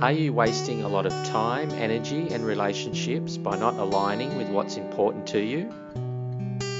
Are 0.00 0.12
you 0.12 0.32
wasting 0.32 0.82
a 0.82 0.88
lot 0.88 1.04
of 1.04 1.12
time, 1.26 1.70
energy, 1.72 2.32
and 2.32 2.42
relationships 2.42 3.36
by 3.36 3.58
not 3.58 3.74
aligning 3.74 4.38
with 4.38 4.48
what's 4.48 4.78
important 4.78 5.26
to 5.26 5.38
you? 5.38 5.70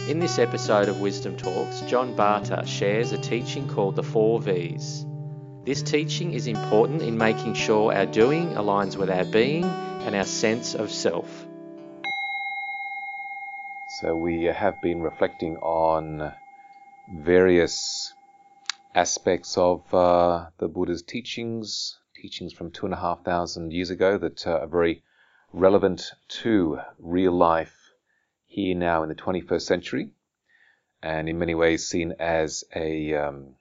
In 0.09 0.21
this 0.21 0.39
episode 0.39 0.89
of 0.89 1.03
Wisdom 1.03 1.37
Talks, 1.37 1.83
John 1.83 2.17
Barter 2.17 2.65
shares 2.65 3.13
a 3.13 3.19
teaching 3.19 3.69
called 3.69 3.97
the 3.97 4.03
Four 4.03 4.41
V's. 4.41 5.05
This 5.67 5.83
teaching 5.83 6.33
is 6.33 6.47
important 6.47 7.03
in 7.03 7.19
making 7.19 7.53
sure 7.53 7.93
our 7.93 8.07
doing 8.07 8.55
aligns 8.55 8.97
with 8.97 9.11
our 9.11 9.27
being 9.27 9.65
and 9.65 10.17
our 10.17 10.25
sense 10.25 10.75
of 10.75 10.91
self. 10.91 11.47
So, 14.01 14.17
we 14.17 14.45
have 14.45 14.81
been 14.81 15.03
reflecting 15.03 15.59
on 15.59 16.33
various 17.07 18.15
aspects 18.95 19.59
of 19.59 19.83
uh, 19.93 20.47
the 20.57 20.69
Buddha's 20.69 21.03
teachings, 21.03 21.99
teachings 22.21 22.53
from 22.53 22.71
two 22.71 22.85
and 22.85 22.95
a 22.95 22.99
half 22.99 23.25
thousand 23.25 23.73
years 23.73 23.89
ago 23.89 24.19
that 24.19 24.47
uh, 24.47 24.59
are 24.59 24.67
very 24.67 25.03
relevant 25.53 26.13
to 26.29 26.79
real 26.99 27.33
life 27.33 27.75
here 28.47 28.77
now 28.77 29.03
in 29.03 29.09
the 29.09 29.15
21st 29.15 29.63
century, 29.63 30.11
and 31.03 31.29
in 31.29 31.39
many 31.39 31.55
ways 31.55 31.87
seen 31.87 32.13
as 32.19 32.63
a 32.77 33.15
um, 33.15 33.55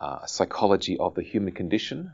uh, 0.00 0.26
psychology 0.26 0.98
of 0.98 1.14
the 1.14 1.22
human 1.22 1.54
condition, 1.54 2.10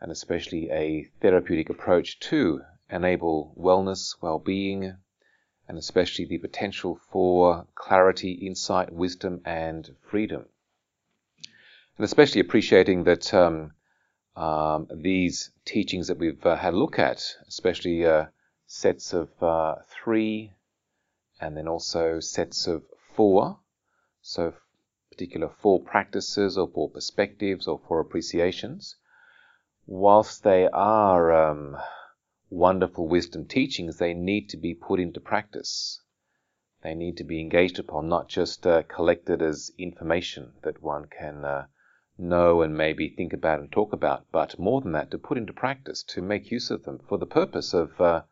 and 0.00 0.12
especially 0.12 0.70
a 0.70 1.08
therapeutic 1.22 1.70
approach 1.70 2.20
to 2.20 2.60
enable 2.90 3.54
wellness, 3.58 4.14
well-being, 4.20 4.94
and 5.66 5.78
especially 5.78 6.26
the 6.26 6.36
potential 6.38 7.00
for 7.10 7.66
clarity, 7.74 8.32
insight, 8.32 8.92
wisdom, 8.92 9.40
and 9.46 9.96
freedom. 10.10 10.44
And 11.96 12.04
especially 12.04 12.40
appreciating 12.40 13.04
that 13.04 13.32
um, 13.32 13.72
um, 14.36 14.88
these 14.92 15.52
teachings 15.64 16.08
that 16.08 16.18
we've 16.18 16.44
uh, 16.44 16.56
had 16.56 16.74
a 16.74 16.76
look 16.76 16.98
at, 16.98 17.24
especially 17.46 18.04
uh, 18.04 18.26
sets 18.66 19.12
of 19.12 19.30
uh, 19.40 19.76
three 19.88 20.52
and 21.40 21.56
then 21.56 21.68
also 21.68 22.18
sets 22.18 22.66
of 22.66 22.82
four, 23.14 23.60
so 24.22 24.54
particular 25.10 25.48
four 25.48 25.80
practices 25.80 26.58
or 26.58 26.66
four 26.66 26.90
perspectives 26.90 27.68
or 27.68 27.80
four 27.86 28.00
appreciations, 28.00 28.96
whilst 29.86 30.42
they 30.42 30.66
are 30.66 31.32
um, 31.32 31.76
wonderful 32.50 33.06
wisdom 33.06 33.46
teachings, 33.46 33.98
they 33.98 34.14
need 34.14 34.48
to 34.48 34.56
be 34.56 34.74
put 34.74 34.98
into 34.98 35.20
practice. 35.20 36.00
They 36.82 36.94
need 36.94 37.16
to 37.18 37.24
be 37.24 37.40
engaged 37.40 37.78
upon, 37.78 38.08
not 38.08 38.28
just 38.28 38.66
uh, 38.66 38.82
collected 38.82 39.40
as 39.42 39.70
information 39.78 40.54
that 40.62 40.82
one 40.82 41.06
can 41.06 41.44
uh, 41.44 41.66
know 42.16 42.62
and 42.62 42.76
maybe 42.76 43.08
think 43.08 43.32
about 43.32 43.60
and 43.60 43.72
talk 43.72 43.92
about, 43.92 44.24
but 44.30 44.58
more 44.58 44.80
than 44.80 44.92
that, 44.92 45.10
to 45.10 45.18
put 45.18 45.38
into 45.38 45.52
practice, 45.52 46.02
to 46.02 46.22
make 46.22 46.50
use 46.50 46.70
of 46.70 46.84
them 46.84 47.00
for 47.08 47.18
the 47.18 47.26
purpose 47.26 47.74
of 47.74 48.00
uh, 48.00 48.22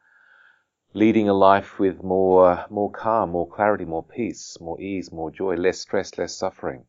leading 0.95 1.29
a 1.29 1.35
life 1.35 1.79
with 1.79 2.03
more, 2.03 2.65
more 2.71 2.91
calm, 2.91 3.31
more 3.31 3.49
clarity, 3.49 3.85
more 3.85 4.05
peace, 4.05 4.57
more 4.61 4.81
ease, 4.81 5.11
more 5.11 5.31
joy, 5.31 5.55
less 5.55 5.81
stress, 5.81 6.17
less 6.19 6.37
suffering, 6.37 6.85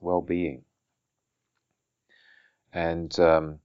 well-being. 0.00 0.62
And 2.72 3.18
um, 3.18 3.60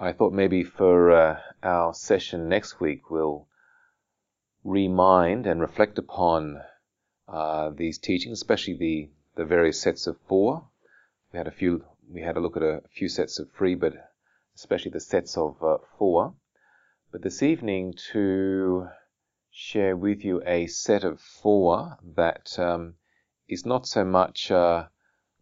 I 0.00 0.12
thought 0.12 0.32
maybe 0.32 0.64
for 0.64 1.12
uh, 1.12 1.40
our 1.62 1.92
session 1.92 2.48
next 2.48 2.80
week 2.80 3.10
we'll 3.10 3.46
remind 4.64 5.46
and 5.46 5.60
reflect 5.60 5.98
upon 5.98 6.62
uh, 7.28 7.70
these 7.70 7.98
teachings, 7.98 8.38
especially 8.38 8.74
the, 8.74 9.10
the 9.36 9.44
various 9.44 9.80
sets 9.80 10.06
of 10.06 10.16
four. 10.28 10.68
We 11.32 11.38
had 11.38 11.48
a 11.48 11.52
few, 11.52 11.82
we 12.10 12.20
had 12.20 12.36
a 12.36 12.40
look 12.40 12.58
at 12.58 12.62
a 12.62 12.82
few 12.90 13.08
sets 13.08 13.38
of 13.38 13.50
three, 13.52 13.74
but 13.74 13.94
especially 14.54 14.90
the 14.90 15.00
sets 15.00 15.38
of 15.38 15.62
uh, 15.62 15.78
four. 15.96 16.34
But 17.10 17.22
this 17.22 17.42
evening 17.42 17.94
to 18.12 18.88
share 19.50 19.96
with 19.96 20.26
you 20.26 20.42
a 20.44 20.66
set 20.66 21.04
of 21.04 21.20
four 21.20 21.96
that 22.16 22.58
um, 22.58 22.96
is 23.48 23.64
not 23.64 23.86
so 23.86 24.04
much 24.04 24.50
uh, 24.50 24.88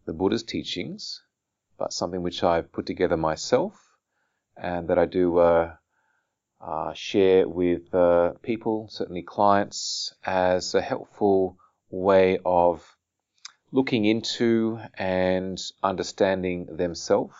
the 0.05 0.13
Buddha's 0.13 0.43
teachings, 0.43 1.21
but 1.77 1.91
something 1.91 2.23
which 2.23 2.41
I've 2.41 2.71
put 2.71 2.85
together 2.85 3.17
myself 3.17 3.73
and 4.55 4.87
that 4.87 4.97
I 4.97 5.05
do 5.05 5.39
uh, 5.39 5.75
uh, 6.61 6.93
share 6.93 7.49
with 7.49 7.93
uh, 7.93 8.33
people, 8.41 8.87
certainly 8.89 9.23
clients, 9.23 10.13
as 10.23 10.73
a 10.73 10.81
helpful 10.81 11.57
way 11.89 12.39
of 12.45 12.95
looking 13.71 14.05
into 14.05 14.79
and 14.97 15.59
understanding 15.81 16.65
themselves, 16.75 17.35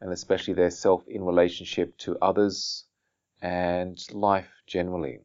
and 0.00 0.12
especially 0.12 0.54
their 0.54 0.70
self 0.70 1.06
in 1.06 1.22
relationship 1.22 1.96
to 1.98 2.18
others 2.20 2.86
and 3.42 3.98
life 4.12 4.50
generally. 4.66 5.20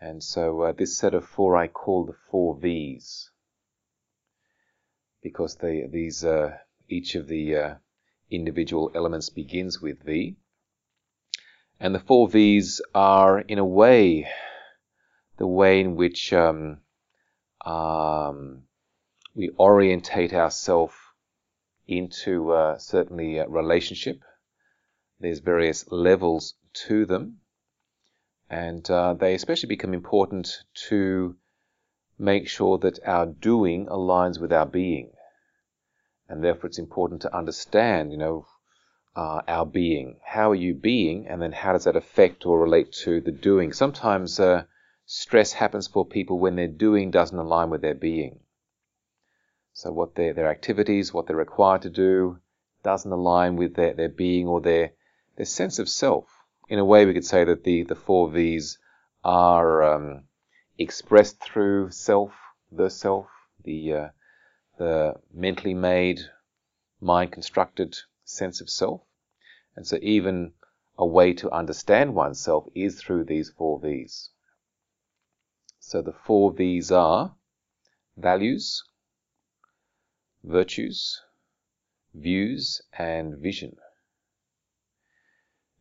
And 0.00 0.22
so 0.22 0.62
uh, 0.62 0.72
this 0.72 0.96
set 0.96 1.14
of 1.14 1.24
four 1.24 1.56
I 1.56 1.68
call 1.68 2.06
the 2.06 2.16
four 2.30 2.56
V's 2.56 3.30
because 5.22 5.56
they, 5.56 5.84
these 5.90 6.24
uh, 6.24 6.56
each 6.88 7.14
of 7.14 7.26
the 7.26 7.56
uh, 7.56 7.74
individual 8.30 8.90
elements 8.94 9.30
begins 9.30 9.80
with 9.80 10.02
V. 10.04 10.36
And 11.80 11.94
the 11.94 12.00
four 12.00 12.28
V's 12.28 12.80
are, 12.94 13.40
in 13.40 13.58
a 13.58 13.64
way, 13.64 14.28
the 15.38 15.46
way 15.46 15.80
in 15.80 15.96
which 15.96 16.32
um, 16.32 16.78
um, 17.64 18.62
we 19.38 19.50
orientate 19.58 20.34
ourselves 20.34 20.94
into 21.86 22.50
uh, 22.52 22.76
certainly 22.76 23.38
a 23.38 23.48
relationship. 23.48 24.20
There's 25.20 25.38
various 25.38 25.90
levels 25.90 26.54
to 26.86 27.06
them, 27.06 27.38
and 28.50 28.88
uh, 28.90 29.14
they 29.14 29.34
especially 29.34 29.68
become 29.68 29.94
important 29.94 30.64
to 30.88 31.36
make 32.18 32.48
sure 32.48 32.76
that 32.78 32.98
our 33.06 33.24
doing 33.24 33.86
aligns 33.86 34.38
with 34.38 34.52
our 34.52 34.66
being 34.66 35.12
and 36.28 36.44
therefore 36.44 36.68
it's 36.68 36.78
important 36.78 37.22
to 37.22 37.36
understand, 37.36 38.12
you 38.12 38.18
know, 38.18 38.46
uh, 39.16 39.40
our 39.48 39.64
being. 39.64 40.20
How 40.22 40.50
are 40.50 40.54
you 40.54 40.74
being, 40.74 41.26
and 41.26 41.40
then 41.40 41.52
how 41.52 41.72
does 41.72 41.84
that 41.84 41.96
affect 41.96 42.44
or 42.46 42.60
relate 42.60 42.92
to 43.04 43.20
the 43.20 43.32
doing? 43.32 43.72
Sometimes 43.72 44.38
uh, 44.38 44.64
stress 45.06 45.52
happens 45.52 45.88
for 45.88 46.04
people 46.04 46.38
when 46.38 46.56
their 46.56 46.68
doing 46.68 47.10
doesn't 47.10 47.38
align 47.38 47.70
with 47.70 47.80
their 47.80 47.94
being. 47.94 48.40
So 49.80 49.92
what 49.92 50.16
their 50.16 50.32
their 50.32 50.48
activities, 50.48 51.14
what 51.14 51.28
they're 51.28 51.36
required 51.36 51.82
to 51.82 51.88
do, 51.90 52.40
doesn't 52.82 53.12
align 53.12 53.54
with 53.54 53.74
their, 53.76 53.94
their 53.94 54.08
being 54.08 54.48
or 54.48 54.60
their 54.60 54.90
their 55.36 55.46
sense 55.46 55.78
of 55.78 55.88
self. 55.88 56.26
In 56.68 56.80
a 56.80 56.84
way, 56.84 57.06
we 57.06 57.14
could 57.14 57.24
say 57.24 57.44
that 57.44 57.62
the 57.62 57.84
the 57.84 57.94
four 57.94 58.28
V's 58.28 58.78
are 59.22 59.84
um, 59.84 60.24
expressed 60.78 61.38
through 61.38 61.92
self, 61.92 62.32
the 62.72 62.90
self, 62.90 63.28
the 63.62 63.92
uh, 63.92 64.08
the 64.78 65.14
mentally 65.32 65.74
made, 65.74 66.22
mind 67.00 67.30
constructed 67.30 67.96
sense 68.24 68.60
of 68.60 68.68
self. 68.68 69.02
And 69.76 69.86
so 69.86 69.96
even 70.02 70.54
a 70.96 71.06
way 71.06 71.34
to 71.34 71.52
understand 71.52 72.16
oneself 72.16 72.66
is 72.74 73.00
through 73.00 73.26
these 73.26 73.50
four 73.50 73.78
V's. 73.78 74.30
So 75.78 76.02
the 76.02 76.18
four 76.26 76.52
V's 76.52 76.90
are 76.90 77.36
values, 78.16 78.82
virtues, 80.44 81.20
views, 82.14 82.82
and 82.98 83.38
vision. 83.38 83.76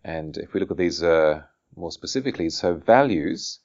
And 0.03 0.38
if 0.38 0.53
we 0.53 0.59
look 0.59 0.72
at 0.72 0.78
these 0.78 1.03
uh, 1.03 1.44
more 1.75 1.91
specifically, 1.91 2.50
so 2.50 2.75
values, 2.75 3.59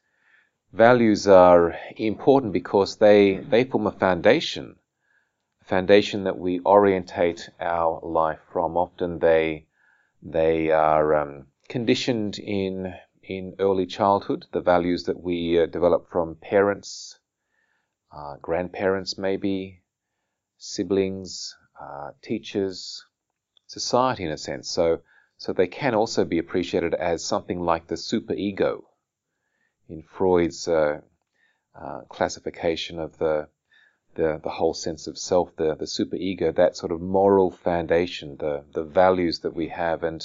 values 0.72 1.26
are 1.28 1.76
important 1.97 2.52
because 2.52 2.97
they, 2.97 3.36
they 3.36 3.64
form 3.64 3.86
a 3.86 3.92
foundation 3.92 4.76
a 5.62 5.64
foundation 5.64 6.25
that 6.25 6.38
we 6.38 6.60
orientate 6.66 7.48
our 7.60 8.00
life 8.02 8.41
from. 8.52 8.76
Often 8.76 9.20
they 9.20 9.66
they 10.20 10.70
are 10.72 11.14
um, 11.14 11.46
conditioned 11.69 12.38
in 12.38 12.94
in 13.22 13.55
early 13.61 13.87
childhood. 13.87 14.46
The 14.52 14.61
values 14.61 15.05
that 15.05 15.20
we 15.20 15.61
uh, 15.61 15.67
develop 15.67 16.11
from 16.11 16.34
parents, 16.34 17.20
uh, 18.11 18.38
grandparents, 18.43 19.17
maybe 19.17 19.81
siblings, 20.64 21.56
uh, 21.81 22.12
teachers, 22.23 23.05
society, 23.67 24.23
in 24.25 24.31
a 24.31 24.38
sense. 24.38 24.70
So 24.70 25.00
so 25.37 25.53
they 25.53 25.67
can 25.67 25.94
also 25.94 26.25
be 26.25 26.38
appreciated 26.38 26.94
as 26.94 27.25
something 27.25 27.61
like 27.61 27.88
the 27.88 27.97
superego 27.97 28.85
in 29.88 30.03
Freud's 30.03 30.69
uh, 30.69 31.00
uh, 31.75 32.03
classification 32.09 33.00
of 33.00 33.19
the 33.19 33.49
the, 34.14 34.41
the 34.44 34.50
whole 34.50 34.75
sense 34.75 35.06
of 35.06 35.19
self, 35.19 35.56
the, 35.56 35.75
the 35.75 35.87
superego, 35.87 36.55
that 36.55 36.76
sort 36.76 36.93
of 36.93 37.00
moral 37.00 37.50
foundation, 37.50 38.37
the, 38.37 38.62
the 38.73 38.85
values 38.85 39.41
that 39.41 39.55
we 39.55 39.69
have. 39.69 40.03
And, 40.03 40.23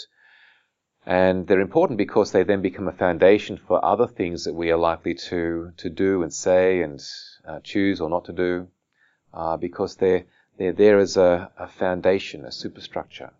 and 1.06 1.48
they're 1.48 1.62
important 1.62 1.98
because 1.98 2.32
they 2.32 2.44
then 2.44 2.62
become 2.62 2.90
a 2.90 2.92
foundation 2.92 3.58
for 3.58 3.84
other 3.84 4.06
things 4.06 4.44
that 4.44 4.54
we 4.54 4.72
are 4.72 4.78
likely 4.78 5.14
to, 5.30 5.72
to 5.78 5.90
do 5.90 6.22
and 6.22 6.34
say 6.34 6.82
and 6.82 7.02
uh, 7.48 7.62
choose 7.62 8.02
or 8.02 8.10
not 8.10 8.26
to 8.26 8.34
do, 8.34 8.68
uh, 9.34 9.58
because 9.58 9.96
they're, 9.96 10.26
they're 10.58 10.74
there 10.74 11.00
as 11.00 11.18
a, 11.18 11.52
a 11.58 11.68
foundation, 11.68 12.46
a 12.46 12.52
superstructure. 12.52 13.32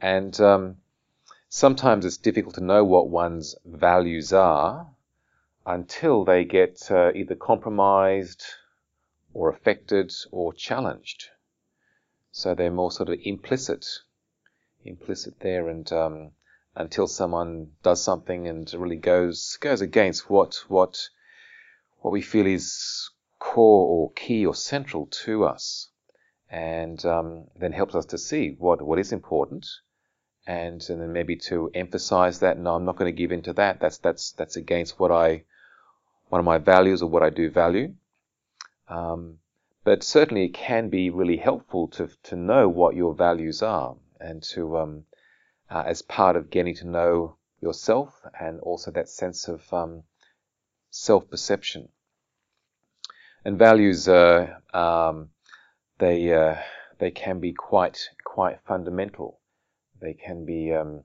And 0.00 0.38
um, 0.40 0.76
sometimes 1.48 2.04
it's 2.04 2.16
difficult 2.16 2.56
to 2.56 2.64
know 2.64 2.84
what 2.84 3.08
one's 3.08 3.54
values 3.64 4.32
are 4.32 4.88
until 5.64 6.24
they 6.24 6.44
get 6.44 6.90
uh, 6.90 7.12
either 7.14 7.36
compromised 7.36 8.44
or 9.32 9.48
affected 9.50 10.12
or 10.30 10.52
challenged. 10.52 11.28
So 12.32 12.54
they're 12.54 12.70
more 12.70 12.90
sort 12.90 13.10
of 13.10 13.18
implicit, 13.22 13.86
implicit 14.84 15.40
there, 15.40 15.68
and 15.68 15.90
um, 15.92 16.32
until 16.74 17.06
someone 17.06 17.72
does 17.82 18.02
something 18.02 18.48
and 18.48 18.72
really 18.74 18.96
goes 18.96 19.58
goes 19.60 19.82
against 19.82 20.30
what 20.30 20.64
what 20.68 21.08
what 22.00 22.10
we 22.10 22.22
feel 22.22 22.46
is 22.46 23.10
core 23.42 23.86
or 23.88 24.12
key 24.12 24.46
or 24.46 24.54
central 24.54 25.06
to 25.06 25.44
us, 25.44 25.88
and 26.48 27.04
um, 27.04 27.44
then 27.56 27.72
helps 27.72 27.94
us 27.96 28.06
to 28.06 28.16
see 28.16 28.54
what 28.56 28.80
what 28.80 29.00
is 29.00 29.10
important, 29.12 29.66
and, 30.46 30.80
and 30.88 31.00
then 31.00 31.12
maybe 31.12 31.34
to 31.36 31.68
emphasize 31.74 32.38
that. 32.38 32.56
No, 32.56 32.76
I'm 32.76 32.84
not 32.84 32.96
going 32.96 33.12
to 33.12 33.20
give 33.22 33.32
in 33.32 33.42
to 33.42 33.52
that. 33.54 33.80
That's 33.80 33.98
that's 33.98 34.30
that's 34.32 34.56
against 34.56 35.00
what 35.00 35.10
I 35.10 35.42
one 36.28 36.38
of 36.38 36.44
my 36.44 36.58
values 36.58 37.02
or 37.02 37.10
what 37.10 37.24
I 37.24 37.30
do 37.30 37.50
value. 37.50 37.94
Um, 38.88 39.38
but 39.82 40.04
certainly 40.04 40.44
it 40.44 40.54
can 40.54 40.88
be 40.88 41.10
really 41.10 41.38
helpful 41.38 41.88
to 41.96 42.08
to 42.30 42.36
know 42.36 42.68
what 42.68 42.94
your 42.94 43.12
values 43.12 43.60
are 43.60 43.96
and 44.20 44.40
to 44.54 44.78
um, 44.78 45.04
uh, 45.68 45.82
as 45.84 46.00
part 46.02 46.36
of 46.36 46.50
getting 46.50 46.76
to 46.76 46.86
know 46.86 47.36
yourself 47.60 48.24
and 48.38 48.60
also 48.60 48.92
that 48.92 49.08
sense 49.08 49.48
of 49.48 49.60
um, 49.72 50.04
self 50.90 51.28
perception. 51.28 51.88
And 53.44 53.58
values, 53.58 54.08
uh, 54.08 54.54
um, 54.72 55.30
they 55.98 56.32
uh, 56.32 56.56
they 56.98 57.10
can 57.10 57.40
be 57.40 57.52
quite 57.52 57.98
quite 58.24 58.60
fundamental. 58.66 59.40
They 60.00 60.14
can 60.14 60.44
be 60.44 60.72
um, 60.72 61.02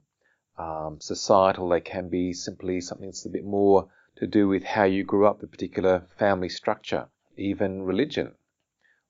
um, 0.58 1.00
societal. 1.00 1.70
They 1.70 1.82
can 1.82 2.10
be 2.10 2.34
simply 2.34 2.82
something 2.82 3.08
that's 3.08 3.26
a 3.26 3.30
bit 3.30 3.46
more 3.46 3.90
to 4.18 4.28
do 4.28 4.48
with 4.48 4.64
how 4.64 4.84
you 4.84 5.04
grew 5.04 5.28
up, 5.28 5.40
the 5.40 5.48
particular 5.48 6.08
family 6.18 6.50
structure, 6.50 7.08
even 7.38 7.84
religion 7.84 8.36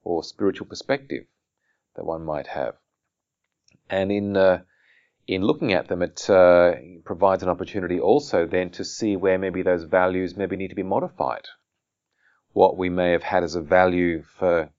or 0.03 0.23
spiritual 0.23 0.67
perspective 0.67 1.25
that 1.95 2.05
one 2.05 2.23
might 2.23 2.47
have. 2.47 2.75
And 3.89 4.11
in 4.11 4.37
uh, 4.37 4.61
in 5.27 5.41
looking 5.41 5.73
at 5.73 5.89
them, 5.89 6.01
it 6.01 6.29
uh, 6.29 6.75
provides 7.03 7.43
an 7.43 7.49
opportunity 7.49 7.99
also 7.99 8.45
then 8.45 8.69
to 8.71 8.85
see 8.85 9.17
where 9.17 9.37
maybe 9.37 9.61
those 9.63 9.83
values 9.83 10.37
maybe 10.37 10.55
need 10.55 10.69
to 10.69 10.75
be 10.75 10.83
modified. 10.83 11.45
What 12.57 12.75
we 12.75 12.89
may 12.89 13.11
have 13.11 13.21
had 13.21 13.43
as 13.43 13.53
a 13.53 13.61
value 13.61 14.23
for 14.23 14.71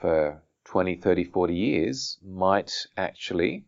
for 0.00 0.42
20, 0.66 0.96
30, 0.96 1.24
40 1.24 1.54
years 1.54 2.18
might 2.22 2.70
actually 2.94 3.64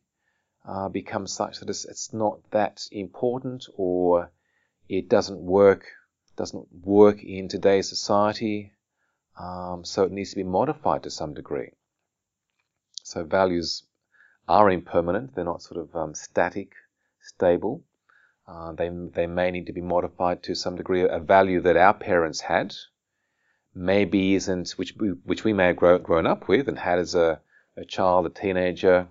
uh, 0.68 0.90
become 0.90 1.26
such 1.26 1.60
that 1.60 1.70
it's, 1.70 1.86
it's 1.86 2.12
not 2.12 2.40
that 2.50 2.86
important 2.92 3.64
or 3.74 4.30
it 4.86 5.08
doesn't 5.08 5.40
work 5.40 5.86
doesn't 6.36 6.68
work 6.84 7.24
in 7.24 7.48
today's 7.48 7.88
society, 7.88 8.74
um, 9.38 9.82
so 9.82 10.02
it 10.02 10.12
needs 10.12 10.32
to 10.32 10.36
be 10.36 10.44
modified 10.58 11.02
to 11.04 11.10
some 11.10 11.32
degree. 11.32 11.72
So 13.02 13.24
values 13.24 13.82
are 14.46 14.70
impermanent; 14.70 15.34
they're 15.34 15.52
not 15.52 15.62
sort 15.62 15.80
of 15.80 15.96
um, 15.96 16.14
static, 16.14 16.72
stable. 17.22 17.82
Uh, 18.46 18.72
they 18.72 18.90
they 18.90 19.26
may 19.26 19.50
need 19.50 19.66
to 19.68 19.72
be 19.72 19.80
modified 19.80 20.42
to 20.42 20.54
some 20.54 20.76
degree. 20.76 21.00
A 21.08 21.18
value 21.18 21.62
that 21.62 21.78
our 21.78 21.94
parents 21.94 22.42
had 22.42 22.74
maybe 23.80 24.34
isn't 24.34 24.72
which 24.72 24.94
we, 24.98 25.08
which 25.24 25.42
we 25.42 25.54
may 25.54 25.68
have 25.68 25.76
grow, 25.76 25.98
grown 25.98 26.26
up 26.26 26.48
with 26.48 26.68
and 26.68 26.78
had 26.78 26.98
as 26.98 27.14
a, 27.14 27.40
a 27.78 27.84
child, 27.84 28.26
a 28.26 28.28
teenager, 28.28 29.08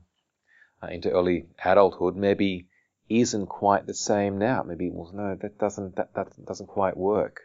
uh, 0.84 0.88
into 0.88 1.10
early 1.10 1.48
adulthood, 1.66 2.16
maybe 2.16 2.68
isn't 3.10 3.48
quite 3.48 3.88
the 3.88 3.94
same 3.96 4.38
now. 4.38 4.62
Maybe 4.62 4.92
well, 4.92 5.12
no, 5.12 5.36
that 5.42 5.58
doesn't 5.58 5.96
that, 5.96 6.14
that 6.14 6.46
doesn't 6.46 6.68
quite 6.68 6.96
work. 6.96 7.42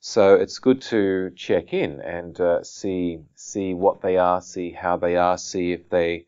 So 0.00 0.34
it's 0.34 0.58
good 0.58 0.82
to 0.82 1.30
check 1.36 1.72
in 1.72 2.00
and 2.00 2.38
uh, 2.40 2.64
see 2.64 3.20
see 3.36 3.72
what 3.72 4.02
they 4.02 4.16
are, 4.16 4.42
see 4.42 4.72
how 4.72 4.96
they 4.96 5.16
are, 5.16 5.38
see 5.38 5.72
if 5.72 5.88
they 5.88 6.26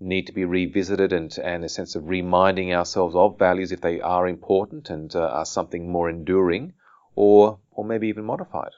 need 0.00 0.26
to 0.26 0.32
be 0.32 0.44
revisited, 0.44 1.12
and 1.12 1.32
and 1.38 1.64
a 1.64 1.68
sense 1.68 1.94
of 1.94 2.08
reminding 2.08 2.74
ourselves 2.74 3.14
of 3.14 3.38
values 3.38 3.70
if 3.70 3.80
they 3.80 4.00
are 4.00 4.26
important 4.26 4.90
and 4.90 5.14
uh, 5.14 5.20
are 5.20 5.46
something 5.46 5.88
more 5.88 6.10
enduring, 6.10 6.74
or 7.14 7.60
or 7.70 7.84
maybe 7.84 8.08
even 8.08 8.24
modified. 8.24 8.72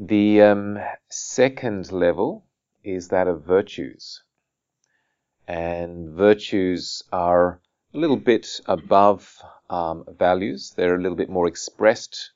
The 0.00 0.42
um, 0.42 0.78
second 1.08 1.90
level 1.90 2.46
is 2.84 3.08
that 3.08 3.26
of 3.26 3.42
virtues 3.42 4.22
and 5.48 6.10
virtues 6.10 7.02
are 7.10 7.60
a 7.92 7.98
little 7.98 8.16
bit 8.16 8.60
above 8.66 9.42
um, 9.68 10.04
values. 10.16 10.72
They're 10.76 10.94
a 10.94 11.02
little 11.02 11.16
bit 11.16 11.28
more 11.28 11.48
expressed, 11.48 12.30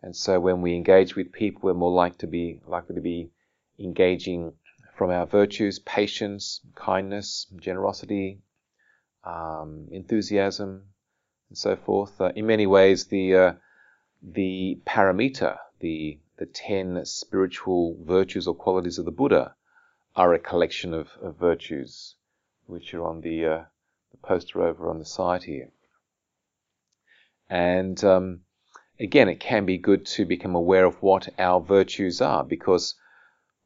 and 0.00 0.16
so 0.16 0.40
when 0.40 0.62
we 0.62 0.76
engage 0.76 1.14
with 1.14 1.30
people, 1.30 1.60
we're 1.64 1.74
more 1.74 1.90
likely 1.90 2.18
to 2.18 2.26
be 2.26 2.60
likely 2.66 2.94
to 2.94 3.02
be 3.02 3.30
engaging 3.78 4.54
from 4.96 5.10
our 5.10 5.26
virtues: 5.26 5.80
patience, 5.80 6.62
kindness, 6.74 7.48
generosity, 7.56 8.40
um, 9.24 9.88
enthusiasm, 9.90 10.84
and 11.50 11.58
so 11.58 11.76
forth. 11.76 12.18
Uh, 12.18 12.32
in 12.34 12.46
many 12.46 12.66
ways, 12.66 13.08
the 13.08 13.34
uh, 13.34 13.52
the 14.22 14.80
paramita, 14.86 15.58
the 15.80 16.18
the 16.38 16.46
ten 16.46 17.04
spiritual 17.04 17.96
virtues 18.02 18.46
or 18.46 18.54
qualities 18.54 18.98
of 18.98 19.04
the 19.04 19.10
Buddha, 19.10 19.54
are 20.16 20.34
a 20.34 20.38
collection 20.38 20.94
of, 20.94 21.08
of 21.20 21.36
virtues 21.36 22.14
which 22.66 22.94
are 22.94 23.04
on 23.04 23.20
the, 23.20 23.44
uh, 23.44 23.62
the 24.10 24.16
poster 24.22 24.62
over 24.62 24.88
on 24.88 24.98
the 24.98 25.04
side 25.04 25.42
here. 25.42 25.68
And 27.50 28.02
um, 28.04 28.40
again, 28.98 29.28
it 29.28 29.40
can 29.40 29.66
be 29.66 29.76
good 29.78 30.06
to 30.06 30.24
become 30.24 30.54
aware 30.54 30.84
of 30.84 31.02
what 31.02 31.28
our 31.38 31.60
virtues 31.60 32.20
are 32.20 32.44
because 32.44 32.94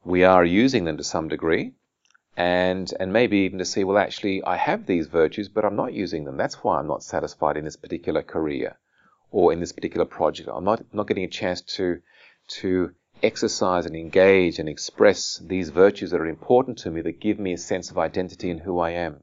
we 0.03 0.23
are 0.23 0.43
using 0.43 0.85
them 0.85 0.97
to 0.97 1.03
some 1.03 1.27
degree. 1.27 1.73
And, 2.35 2.93
and 2.99 3.11
maybe 3.11 3.39
even 3.39 3.59
to 3.59 3.65
see, 3.65 3.83
well, 3.83 3.97
actually, 3.97 4.43
I 4.43 4.55
have 4.55 4.85
these 4.85 5.07
virtues, 5.07 5.49
but 5.49 5.65
I'm 5.65 5.75
not 5.75 5.93
using 5.93 6.23
them. 6.23 6.37
That's 6.37 6.55
why 6.55 6.79
I'm 6.79 6.87
not 6.87 7.03
satisfied 7.03 7.57
in 7.57 7.65
this 7.65 7.75
particular 7.75 8.21
career 8.21 8.77
or 9.31 9.51
in 9.51 9.59
this 9.59 9.73
particular 9.73 10.05
project. 10.05 10.49
I'm 10.51 10.63
not, 10.63 10.83
not 10.93 11.07
getting 11.07 11.25
a 11.25 11.29
chance 11.29 11.61
to, 11.61 12.01
to 12.49 12.93
exercise 13.21 13.85
and 13.85 13.95
engage 13.95 14.59
and 14.59 14.69
express 14.69 15.37
these 15.37 15.69
virtues 15.69 16.11
that 16.11 16.21
are 16.21 16.27
important 16.27 16.77
to 16.79 16.91
me 16.91 17.01
that 17.01 17.19
give 17.19 17.39
me 17.39 17.53
a 17.53 17.57
sense 17.57 17.91
of 17.91 17.97
identity 17.97 18.49
in 18.49 18.59
who 18.59 18.79
I 18.79 18.91
am. 18.91 19.21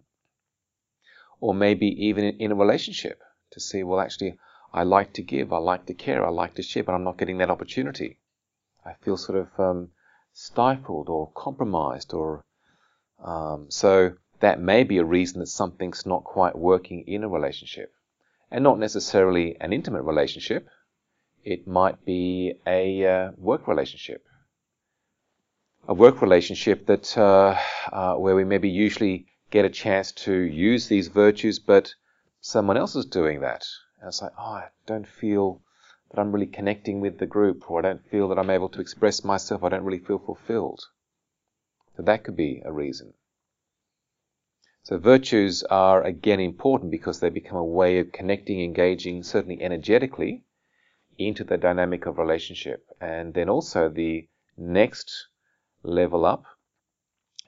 Or 1.41 1.55
maybe 1.55 1.87
even 2.07 2.25
in, 2.25 2.53
a 2.53 2.55
relationship 2.55 3.21
to 3.53 3.61
see, 3.61 3.83
well, 3.83 4.01
actually, 4.01 4.39
I 4.73 4.83
like 4.83 5.13
to 5.15 5.23
give, 5.23 5.53
I 5.53 5.59
like 5.59 5.87
to 5.87 5.95
care, 5.95 6.25
I 6.25 6.31
like 6.31 6.55
to 6.55 6.63
share, 6.63 6.85
but 6.85 6.95
I'm 6.95 7.05
not 7.05 7.19
getting 7.19 7.39
that 7.39 7.51
opportunity. 7.51 8.19
I 8.85 8.95
feel 9.03 9.17
sort 9.17 9.39
of 9.39 9.49
um, 9.61 9.91
stifled 10.33 11.09
or 11.09 11.33
compromised, 11.35 12.13
or 12.13 12.45
um, 13.23 13.67
so 13.71 14.13
that 14.41 14.61
may 14.61 14.85
be 14.85 14.99
a 14.99 15.05
reason 15.05 15.41
that 15.41 15.47
something's 15.47 16.07
not 16.07 16.25
quite 16.25 16.57
working 16.57 17.05
in 17.07 17.25
a 17.25 17.29
relationship, 17.29 17.93
and 18.51 18.63
not 18.63 18.79
necessarily 18.79 19.57
an 19.61 19.73
intimate 19.73 20.03
relationship, 20.03 20.69
it 21.47 21.65
might 21.65 22.05
be 22.05 22.55
a 22.67 23.07
uh, 23.07 23.31
work 23.39 23.69
relationship. 23.69 24.27
A 25.87 25.95
work 25.95 26.21
relationship 26.21 26.87
that 26.87 27.17
uh, 27.17 27.57
uh, 27.93 28.15
where 28.17 28.35
we 28.35 28.43
maybe 28.45 28.69
usually 28.69 29.27
get 29.53 29.65
a 29.65 29.71
chance 29.71 30.11
to 30.27 30.35
use 30.35 30.89
these 30.89 31.07
virtues, 31.07 31.61
but 31.61 31.95
someone 32.41 32.77
else 32.77 32.97
is 32.97 33.07
doing 33.07 33.43
that. 33.43 33.65
And 34.01 34.09
it's 34.09 34.21
like, 34.21 34.33
oh, 34.37 34.43
I 34.43 34.71
don't 34.87 35.07
feel 35.07 35.63
that 36.11 36.21
I'm 36.21 36.33
really 36.33 36.49
connecting 36.49 37.01
with 37.01 37.19
the 37.19 37.27
group, 37.27 37.71
or 37.71 37.79
I 37.79 37.83
don't 37.83 38.11
feel 38.11 38.27
that 38.29 38.41
I'm 38.41 38.51
able 38.51 38.69
to 38.71 38.81
express 38.81 39.23
myself. 39.23 39.63
I 39.63 39.69
don't 39.69 39.85
really 39.85 40.05
feel 40.05 40.19
fulfilled. 40.19 40.83
So 41.97 42.03
that 42.03 42.25
could 42.25 42.37
be 42.37 42.61
a 42.65 42.73
reason. 42.73 43.15
So 44.83 44.99
virtues 44.99 45.63
are 45.63 46.03
again 46.03 46.41
important 46.41 46.91
because 46.91 47.21
they 47.21 47.31
become 47.31 47.59
a 47.59 47.65
way 47.65 48.01
of 48.01 48.11
connecting, 48.11 48.61
engaging, 48.61 49.23
certainly 49.23 49.63
energetically, 49.63 50.43
into 51.19 51.45
the 51.45 51.57
dynamic 51.57 52.07
of 52.07 52.19
relationship. 52.19 52.87
And 53.01 53.35
then 53.35 53.49
also 53.49 53.89
the 53.89 54.29
next 54.57 55.29
level 55.83 56.25
up 56.25 56.45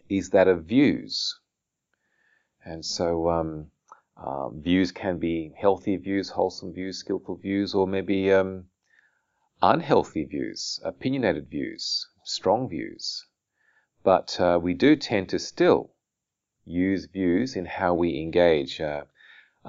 is 0.08 0.30
that 0.30 0.48
of 0.48 0.64
views. 0.64 1.38
And 2.64 2.84
so 2.84 3.30
um, 3.30 3.70
um, 4.16 4.60
views 4.62 4.92
can 4.92 5.18
be 5.18 5.52
healthy 5.56 5.96
views, 5.96 6.30
wholesome 6.30 6.72
views, 6.72 6.98
skillful 6.98 7.37
views, 7.37 7.75
or 7.75 7.87
maybe 7.87 8.32
um, 8.32 8.66
unhealthy 9.62 10.25
views, 10.25 10.80
opinionated 10.84 11.48
views, 11.48 12.06
strong 12.25 12.68
views. 12.68 13.26
But 14.02 14.38
uh, 14.40 14.58
we 14.62 14.75
do 14.75 14.96
tend 14.96 15.28
to 15.30 15.38
still 15.38 15.90
use 16.64 17.06
views 17.06 17.56
in 17.56 17.66
how 17.66 17.94
we 17.94 18.20
engage. 18.20 18.80
Uh, 18.80 19.04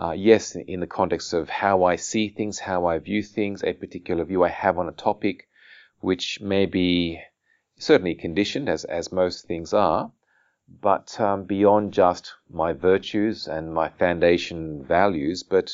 uh, 0.01 0.11
yes, 0.11 0.55
in 0.55 0.79
the 0.79 0.87
context 0.87 1.33
of 1.33 1.49
how 1.49 1.83
I 1.83 1.97
see 1.97 2.29
things, 2.29 2.57
how 2.57 2.85
I 2.85 2.99
view 2.99 3.21
things, 3.21 3.65
a 3.65 3.73
particular 3.73 4.23
view 4.23 4.45
I 4.45 4.47
have 4.47 4.77
on 4.77 4.87
a 4.87 4.93
topic, 4.93 5.49
which 5.99 6.39
may 6.39 6.65
be 6.65 7.21
certainly 7.77 8.15
conditioned, 8.15 8.69
as, 8.69 8.85
as 8.85 9.11
most 9.11 9.45
things 9.45 9.73
are, 9.73 10.09
but 10.81 11.19
um, 11.19 11.43
beyond 11.43 11.91
just 11.91 12.33
my 12.49 12.71
virtues 12.71 13.45
and 13.45 13.73
my 13.73 13.89
foundation 13.89 14.85
values, 14.85 15.43
but 15.43 15.69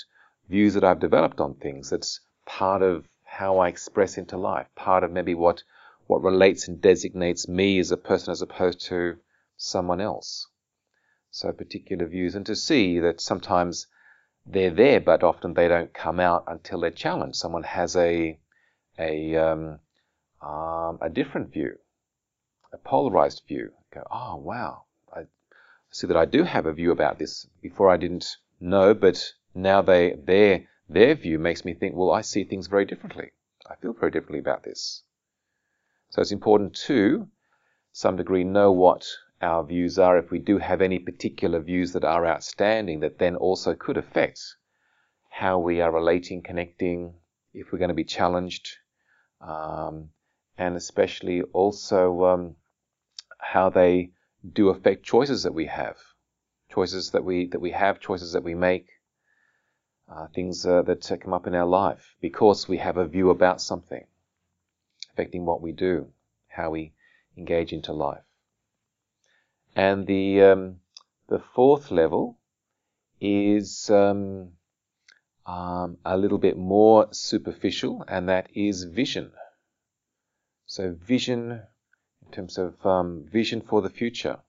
views 0.50 0.74
that 0.74 0.84
I've 0.84 1.00
developed 1.00 1.40
on 1.40 1.54
things. 1.54 1.92
That's 1.92 2.20
part 2.48 2.82
of 2.82 3.08
how 3.26 3.60
I 3.60 3.68
express 3.68 4.18
into 4.18 4.38
life, 4.38 4.66
part 4.74 5.04
of 5.04 5.12
maybe 5.12 5.36
what, 5.36 5.62
what 6.08 6.24
relates 6.24 6.68
and 6.68 6.82
designates 6.82 7.48
me 7.48 7.78
as 7.78 7.92
a 7.92 7.98
person 7.98 8.32
as 8.32 8.42
opposed 8.42 8.82
to 8.88 9.18
someone 9.56 10.02
else. 10.02 10.48
So 11.30 11.52
particular 11.52 12.08
views, 12.08 12.34
and 12.34 12.46
to 12.48 12.56
see 12.56 12.98
that 13.00 13.22
sometimes 13.22 13.86
they're 14.46 14.72
there, 14.72 15.00
but 15.00 15.24
often 15.24 15.54
they 15.54 15.68
don't 15.68 15.94
come 15.94 16.20
out 16.20 16.44
until 16.48 16.80
they're 16.80 16.92
challenged. 16.92 17.38
Someone 17.38 17.64
has 17.64 17.96
a 17.96 18.40
a 19.00 19.36
um, 19.36 19.80
um, 20.42 21.00
a 21.02 21.10
different 21.10 21.52
view, 21.52 21.78
a 22.72 22.78
polarized 22.78 23.44
view. 23.48 23.72
Go, 23.94 24.04
oh 24.12 24.36
wow, 24.38 24.84
I 25.14 25.24
see 25.90 26.08
that 26.08 26.18
I 26.18 26.26
do 26.26 26.44
have 26.44 26.66
a 26.66 26.74
view 26.74 26.92
about 26.92 27.18
this. 27.18 27.48
Before 27.62 27.90
I 27.90 27.98
didn't 27.98 28.38
know, 28.60 28.94
but 28.94 29.34
now 29.54 29.82
they 29.82 30.14
their 30.14 30.68
their 30.88 31.16
view 31.16 31.40
makes 31.40 31.66
me 31.66 31.74
think. 31.74 31.96
Well, 31.96 32.12
I 32.12 32.22
see 32.22 32.44
things 32.44 32.68
very 32.68 32.86
differently. 32.86 33.32
I 33.68 33.76
feel 33.76 33.94
very 33.94 34.12
differently 34.12 34.40
about 34.40 34.64
this. 34.64 35.02
So 36.10 36.22
it's 36.22 36.32
important 36.32 36.76
to 36.86 37.28
some 37.92 38.16
degree 38.16 38.44
know 38.44 38.72
what 38.72 39.08
our 39.42 39.64
views 39.64 40.00
are. 40.00 40.18
If 40.18 40.32
we 40.32 40.40
do 40.40 40.58
have 40.58 40.82
any 40.82 41.00
particular 41.00 41.60
views 41.60 41.94
that 41.94 42.04
are 42.04 42.26
outstanding, 42.26 43.02
that 43.02 43.20
then 43.20 43.36
also 43.36 43.74
could 43.76 43.98
affect 43.98 44.40
how 45.30 45.60
we 45.60 45.82
are 45.82 45.92
relating, 45.92 46.42
connecting, 46.42 47.14
if 47.54 47.72
we're 47.72 47.80
going 47.80 47.90
to 47.90 47.96
be 47.96 48.04
challenged, 48.04 48.78
um, 49.42 50.10
and 50.58 50.76
especially 50.76 51.42
also 51.42 52.26
um, 52.26 52.56
how 53.40 53.70
they 53.70 54.12
do 54.54 54.70
affect 54.70 55.04
choices 55.04 55.44
that 55.44 55.54
we 55.54 55.66
have, 55.66 55.98
choices 56.72 57.12
that 57.12 57.24
we 57.24 57.48
that 57.48 57.60
we 57.60 57.72
have, 57.72 58.00
choices 58.00 58.34
that 58.34 58.44
we 58.44 58.56
make, 58.56 58.88
uh, 60.10 60.28
things 60.28 60.66
uh, 60.66 60.82
that 60.84 61.20
come 61.22 61.34
up 61.34 61.48
in 61.48 61.56
our 61.56 61.66
life 61.66 62.16
because 62.22 62.68
we 62.68 62.78
have 62.78 62.98
a 62.98 63.08
view 63.08 63.30
about 63.30 63.62
something, 63.62 64.06
affecting 65.14 65.46
what 65.46 65.62
we 65.62 65.72
do, 65.72 66.08
how 66.48 66.70
we 66.70 66.94
engage 67.38 67.74
into 67.74 67.92
life. 67.92 68.24
And 69.76 70.08
the 70.08 70.42
um, 70.42 70.80
the 71.28 71.40
fourth 71.40 71.92
level 71.92 72.38
is 73.20 73.90
um, 73.90 74.52
um, 75.46 75.98
a 76.06 76.18
little 76.18 76.38
bit 76.38 76.58
more 76.58 77.08
superficial, 77.12 78.06
and 78.08 78.30
that 78.30 78.48
is 78.56 78.84
vision. 78.86 79.32
So 80.66 80.96
vision, 81.00 81.62
in 82.26 82.32
terms 82.32 82.58
of 82.58 82.86
um, 82.86 83.26
vision 83.32 83.62
for 83.62 83.82
the 83.82 83.90
future, 83.90 84.40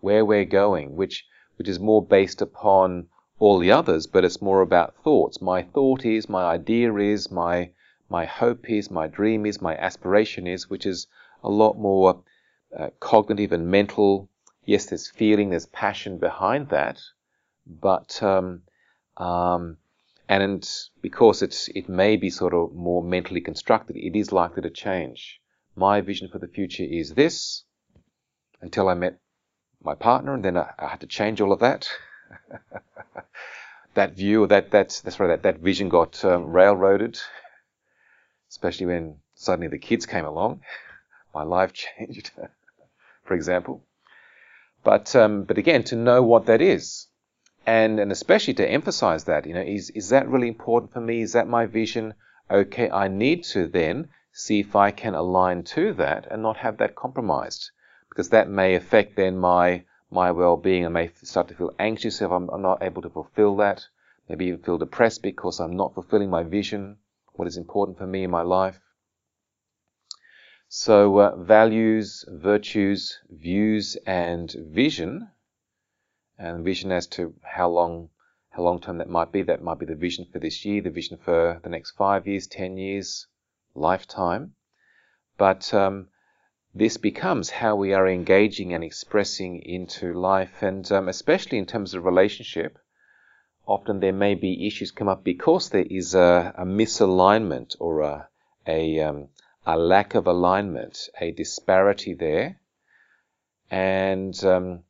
where 0.00 0.24
we're 0.24 0.44
going, 0.44 0.96
which 0.96 1.24
which 1.56 1.68
is 1.68 1.80
more 1.80 2.04
based 2.04 2.42
upon 2.42 3.08
all 3.38 3.58
the 3.58 3.72
others, 3.72 4.06
but 4.06 4.24
it's 4.24 4.42
more 4.42 4.60
about 4.62 4.94
thoughts. 5.02 5.40
My 5.40 5.62
thought 5.62 6.04
is, 6.04 6.28
my 6.28 6.44
idea 6.44 6.94
is, 6.94 7.30
my 7.30 7.70
my 8.08 8.24
hope 8.24 8.68
is, 8.70 8.90
my 8.90 9.06
dream 9.06 9.46
is, 9.46 9.60
my 9.60 9.76
aspiration 9.76 10.46
is, 10.46 10.68
which 10.70 10.86
is 10.86 11.06
a 11.42 11.48
lot 11.48 11.78
more 11.78 12.22
uh, 12.78 12.90
cognitive 13.00 13.52
and 13.52 13.66
mental. 13.68 14.28
Yes, 14.68 14.84
there's 14.84 15.08
feeling, 15.08 15.48
there's 15.48 15.64
passion 15.64 16.18
behind 16.18 16.68
that, 16.68 17.00
but 17.66 18.22
um, 18.22 18.64
um, 19.16 19.78
and 20.28 20.70
because 21.00 21.40
it's 21.40 21.68
it 21.68 21.88
may 21.88 22.18
be 22.18 22.28
sort 22.28 22.52
of 22.52 22.74
more 22.74 23.02
mentally 23.02 23.40
constructed, 23.40 23.96
it 23.96 24.14
is 24.14 24.30
likely 24.30 24.60
to 24.60 24.68
change. 24.68 25.40
My 25.74 26.02
vision 26.02 26.28
for 26.28 26.38
the 26.38 26.48
future 26.48 26.84
is 26.84 27.14
this 27.14 27.64
until 28.60 28.90
I 28.90 28.92
met 28.92 29.18
my 29.82 29.94
partner, 29.94 30.34
and 30.34 30.44
then 30.44 30.58
I, 30.58 30.74
I 30.78 30.88
had 30.88 31.00
to 31.00 31.06
change 31.06 31.40
all 31.40 31.52
of 31.52 31.60
that. 31.60 31.88
that 33.94 34.16
view, 34.16 34.46
that 34.48 34.70
that's 34.70 35.00
that's 35.00 35.16
that 35.16 35.44
that 35.44 35.60
vision 35.60 35.88
got 35.88 36.22
um, 36.26 36.44
railroaded, 36.44 37.18
especially 38.50 38.84
when 38.84 39.16
suddenly 39.34 39.68
the 39.68 39.78
kids 39.78 40.04
came 40.04 40.26
along. 40.26 40.60
My 41.34 41.44
life 41.44 41.72
changed, 41.84 42.32
for 43.24 43.32
example. 43.32 43.82
But 44.88 45.14
um, 45.14 45.42
but 45.42 45.58
again, 45.58 45.84
to 45.84 45.96
know 45.96 46.22
what 46.22 46.46
that 46.46 46.62
is, 46.62 47.08
and 47.66 48.00
and 48.00 48.10
especially 48.10 48.54
to 48.54 48.66
emphasize 48.66 49.24
that, 49.24 49.44
you 49.44 49.52
know, 49.52 49.60
is 49.60 49.90
is 49.90 50.08
that 50.08 50.26
really 50.30 50.48
important 50.48 50.94
for 50.94 51.02
me? 51.02 51.20
Is 51.20 51.34
that 51.34 51.46
my 51.46 51.66
vision? 51.66 52.14
Okay, 52.50 52.88
I 52.90 53.08
need 53.08 53.44
to 53.52 53.66
then 53.66 54.08
see 54.32 54.60
if 54.60 54.74
I 54.74 54.90
can 54.90 55.14
align 55.14 55.64
to 55.74 55.92
that 55.92 56.26
and 56.30 56.40
not 56.40 56.56
have 56.56 56.78
that 56.78 56.94
compromised, 56.94 57.70
because 58.08 58.30
that 58.30 58.48
may 58.48 58.76
affect 58.76 59.14
then 59.16 59.36
my 59.36 59.84
my 60.10 60.30
well-being. 60.32 60.86
I 60.86 60.88
may 60.88 61.10
start 61.22 61.48
to 61.48 61.54
feel 61.54 61.74
anxious 61.78 62.22
if 62.22 62.30
I'm, 62.30 62.48
I'm 62.48 62.62
not 62.62 62.82
able 62.82 63.02
to 63.02 63.10
fulfill 63.10 63.56
that. 63.56 63.86
Maybe 64.26 64.46
even 64.46 64.62
feel 64.62 64.78
depressed 64.78 65.22
because 65.22 65.60
I'm 65.60 65.76
not 65.76 65.92
fulfilling 65.92 66.30
my 66.30 66.44
vision, 66.44 66.96
what 67.34 67.46
is 67.46 67.58
important 67.58 67.98
for 67.98 68.06
me 68.06 68.24
in 68.24 68.30
my 68.30 68.42
life. 68.42 68.80
So 70.70 71.18
uh, 71.18 71.34
values, 71.36 72.26
virtues, 72.28 73.20
views, 73.30 73.96
and 74.06 74.52
vision, 74.52 75.30
and 76.38 76.62
vision 76.62 76.92
as 76.92 77.06
to 77.06 77.32
how 77.42 77.70
long, 77.70 78.10
how 78.50 78.64
long 78.64 78.78
term 78.78 78.98
that 78.98 79.08
might 79.08 79.32
be. 79.32 79.40
That 79.40 79.62
might 79.62 79.78
be 79.78 79.86
the 79.86 79.94
vision 79.94 80.26
for 80.30 80.38
this 80.38 80.66
year, 80.66 80.82
the 80.82 80.90
vision 80.90 81.16
for 81.16 81.58
the 81.62 81.70
next 81.70 81.92
five 81.92 82.26
years, 82.26 82.46
ten 82.46 82.76
years, 82.76 83.26
lifetime. 83.74 84.56
But 85.38 85.72
um, 85.72 86.08
this 86.74 86.98
becomes 86.98 87.48
how 87.48 87.74
we 87.76 87.94
are 87.94 88.06
engaging 88.06 88.74
and 88.74 88.84
expressing 88.84 89.62
into 89.62 90.12
life, 90.12 90.62
and 90.62 90.92
um, 90.92 91.08
especially 91.08 91.56
in 91.56 91.64
terms 91.64 91.94
of 91.94 92.04
relationship. 92.04 92.78
Often 93.66 94.00
there 94.00 94.12
may 94.12 94.34
be 94.34 94.66
issues 94.66 94.90
come 94.90 95.08
up 95.08 95.24
because 95.24 95.70
there 95.70 95.86
is 95.88 96.14
a, 96.14 96.52
a 96.58 96.66
misalignment 96.66 97.74
or 97.80 98.02
a, 98.02 98.28
a 98.66 99.00
um, 99.00 99.28
a 99.70 99.76
lack 99.76 100.14
of 100.14 100.26
alignment, 100.26 101.10
a 101.20 101.30
disparity 101.30 102.14
there. 102.14 102.58
And 103.70 104.42
um, 104.42 104.84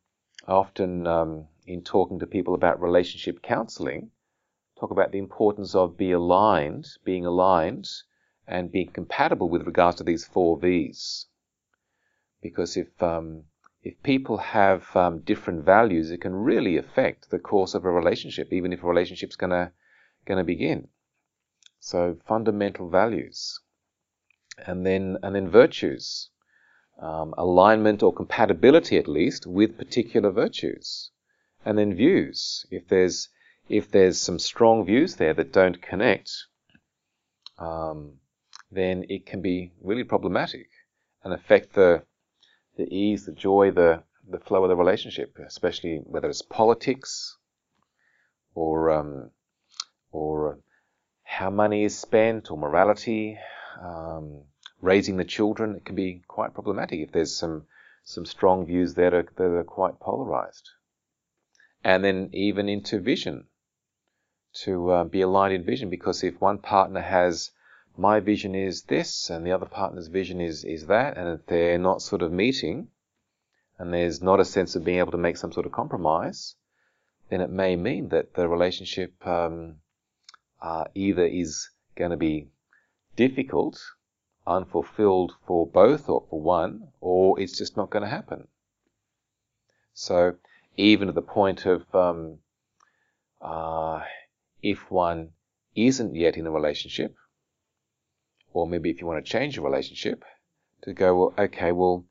often 0.47 1.05
um, 1.05 1.49
in 1.67 1.83
talking 1.83 2.19
to 2.19 2.25
people 2.25 2.53
about 2.55 2.81
relationship 2.81 3.41
counseling, 3.41 4.11
talk 4.79 4.91
about 4.91 5.11
the 5.11 5.17
importance 5.17 5.75
of 5.75 5.97
be 5.97 6.13
aligned, 6.13 6.87
being 7.03 7.25
aligned, 7.25 7.89
and 8.47 8.71
being 8.71 8.89
compatible 8.89 9.49
with 9.49 9.63
regards 9.63 9.97
to 9.97 10.05
these 10.05 10.23
four 10.25 10.57
V's. 10.57 11.27
Because 12.41 12.77
if 12.77 13.03
um, 13.03 13.43
if 13.83 14.01
people 14.01 14.37
have 14.37 14.95
um, 14.95 15.19
different 15.19 15.65
values, 15.65 16.09
it 16.09 16.21
can 16.21 16.33
really 16.33 16.77
affect 16.77 17.31
the 17.31 17.39
course 17.39 17.73
of 17.73 17.83
a 17.83 17.91
relationship, 17.91 18.53
even 18.53 18.71
if 18.71 18.81
a 18.81 18.87
relationship's 18.87 19.35
gonna 19.35 19.73
gonna 20.25 20.45
begin. 20.45 20.87
So 21.81 22.15
fundamental 22.25 22.87
values 22.89 23.59
and 24.65 24.85
then 24.85 25.17
and 25.23 25.35
then 25.35 25.49
virtues, 25.49 26.29
um, 27.01 27.33
alignment 27.37 28.03
or 28.03 28.13
compatibility 28.13 28.97
at 28.97 29.07
least 29.07 29.47
with 29.47 29.77
particular 29.77 30.31
virtues, 30.31 31.11
and 31.65 31.77
then 31.77 31.93
views. 31.93 32.65
If 32.71 32.87
there's 32.87 33.29
if 33.67 33.91
there's 33.91 34.19
some 34.19 34.39
strong 34.39 34.85
views 34.85 35.15
there 35.15 35.33
that 35.33 35.53
don't 35.53 35.81
connect, 35.81 36.31
um, 37.57 38.19
then 38.71 39.05
it 39.09 39.25
can 39.25 39.41
be 39.41 39.71
really 39.81 40.03
problematic 40.03 40.69
and 41.23 41.33
affect 41.33 41.73
the 41.73 42.03
the 42.77 42.93
ease, 42.93 43.25
the 43.25 43.33
joy, 43.33 43.71
the 43.71 44.03
the 44.27 44.39
flow 44.39 44.63
of 44.63 44.69
the 44.69 44.75
relationship, 44.75 45.37
especially 45.45 45.97
whether 46.05 46.29
it's 46.29 46.41
politics 46.41 47.37
or 48.53 48.91
um, 48.91 49.31
or 50.11 50.59
how 51.23 51.49
money 51.49 51.83
is 51.83 51.97
spent 51.97 52.49
or 52.49 52.57
morality, 52.57 53.37
um, 53.81 54.43
raising 54.81 55.17
the 55.17 55.25
children, 55.25 55.79
can 55.85 55.95
be 55.95 56.21
quite 56.27 56.53
problematic 56.53 56.99
if 56.99 57.11
there's 57.11 57.35
some 57.35 57.65
some 58.03 58.25
strong 58.25 58.65
views 58.65 58.95
that 58.95 59.13
are, 59.13 59.27
that 59.35 59.43
are 59.43 59.63
quite 59.63 59.99
polarized. 59.99 60.69
And 61.83 62.03
then 62.03 62.29
even 62.33 62.67
into 62.67 62.99
vision, 62.99 63.45
to 64.63 64.91
uh, 64.91 65.03
be 65.03 65.21
aligned 65.21 65.53
in 65.53 65.63
vision, 65.63 65.89
because 65.89 66.23
if 66.23 66.41
one 66.41 66.57
partner 66.57 67.01
has 67.01 67.51
my 67.95 68.19
vision 68.19 68.55
is 68.55 68.83
this 68.83 69.29
and 69.29 69.45
the 69.45 69.51
other 69.51 69.65
partner's 69.65 70.07
vision 70.07 70.41
is, 70.41 70.63
is 70.63 70.87
that, 70.87 71.17
and 71.17 71.27
if 71.29 71.45
they're 71.45 71.77
not 71.77 72.01
sort 72.01 72.21
of 72.21 72.31
meeting, 72.31 72.87
and 73.77 73.93
there's 73.93 74.21
not 74.21 74.39
a 74.39 74.45
sense 74.45 74.75
of 74.75 74.83
being 74.83 74.99
able 74.99 75.11
to 75.11 75.17
make 75.17 75.37
some 75.37 75.51
sort 75.51 75.65
of 75.65 75.71
compromise, 75.71 76.55
then 77.29 77.41
it 77.41 77.49
may 77.49 77.75
mean 77.75 78.09
that 78.09 78.33
the 78.33 78.47
relationship 78.47 79.13
um, 79.27 79.75
uh, 80.61 80.85
either 80.95 81.25
is 81.25 81.69
going 81.95 82.11
to 82.11 82.17
be 82.17 82.47
difficult, 83.15 83.79
unfulfilled 84.49 85.33
for 85.45 85.67
both 85.67 86.09
or 86.09 86.25
for 86.29 86.41
one, 86.41 86.87
or 86.99 87.39
it's 87.39 87.57
just 87.57 87.77
not 87.77 87.89
going 87.89 88.03
to 88.03 88.09
happen. 88.09 88.47
So 89.93 90.35
even 90.75 91.09
at 91.09 91.15
the 91.15 91.21
point 91.21 91.65
of 91.65 91.83
um, 91.93 92.39
uh, 93.41 94.01
if 94.61 94.89
one 94.89 95.29
isn't 95.75 96.15
yet 96.15 96.35
in 96.35 96.47
a 96.47 96.51
relationship, 96.51 97.15
or 98.51 98.67
maybe 98.67 98.89
if 98.89 98.99
you 98.99 99.07
want 99.07 99.23
to 99.23 99.31
change 99.31 99.57
a 99.57 99.61
relationship, 99.61 100.23
to 100.81 100.93
go, 100.93 101.15
well, 101.15 101.33
okay, 101.37 101.71
well, 101.71 102.05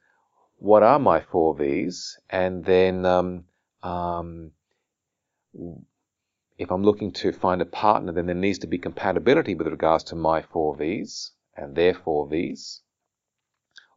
what 0.59 0.83
are 0.83 0.99
my 0.99 1.21
four 1.21 1.57
V's, 1.57 2.19
and 2.31 2.65
then 2.65 3.05
um, 3.05 3.45
um, 3.83 4.53
if 6.59 6.71
I'm 6.71 6.85
looking 6.85 7.13
to 7.13 7.33
find 7.33 7.61
a 7.63 7.67
partner, 7.67 8.13
then 8.13 8.27
there 8.27 8.35
needs 8.35 8.59
to 8.61 8.67
be 8.67 8.79
compatibility 8.79 9.55
with 9.55 9.67
regards 9.67 10.05
to 10.05 10.15
my 10.15 10.43
four 10.43 10.77
V's 10.77 11.33
and 11.59 11.75
therefore 11.75 12.29
these. 12.29 12.83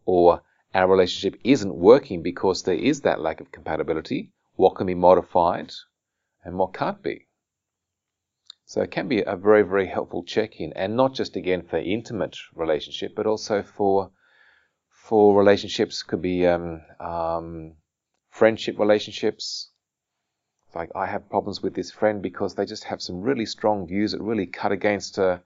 Or 0.05 0.41
our 0.73 0.87
relationship 0.87 1.39
isn't 1.43 1.75
working 1.75 2.21
because 2.21 2.63
there 2.63 2.75
is 2.75 3.01
that 3.01 3.21
lack 3.21 3.39
of 3.39 3.51
compatibility. 3.51 4.31
What 4.55 4.75
can 4.75 4.87
be 4.87 4.95
modified 4.95 5.71
and 6.43 6.57
what 6.57 6.73
can't 6.73 7.01
be? 7.01 7.27
So 8.65 8.81
it 8.81 8.91
can 8.91 9.09
be 9.09 9.21
a 9.21 9.35
very, 9.35 9.63
very 9.63 9.87
helpful 9.87 10.23
check-in, 10.23 10.71
and 10.77 10.95
not 10.95 11.13
just 11.13 11.35
again 11.35 11.61
for 11.61 11.77
intimate 11.77 12.37
relationship, 12.55 13.15
but 13.15 13.25
also 13.27 13.63
for 13.63 14.11
for 14.89 15.37
relationships. 15.37 16.03
Could 16.03 16.21
be 16.21 16.47
um, 16.47 16.81
um, 16.97 17.73
friendship 18.29 18.79
relationships. 18.79 19.71
Like 20.73 20.89
I 20.95 21.05
have 21.05 21.29
problems 21.29 21.61
with 21.61 21.73
this 21.73 21.91
friend 21.91 22.21
because 22.21 22.55
they 22.55 22.65
just 22.65 22.85
have 22.85 23.01
some 23.01 23.19
really 23.19 23.45
strong 23.45 23.87
views 23.87 24.13
that 24.13 24.21
really 24.21 24.47
cut 24.47 24.71
against 24.71 25.19
uh, 25.19 25.39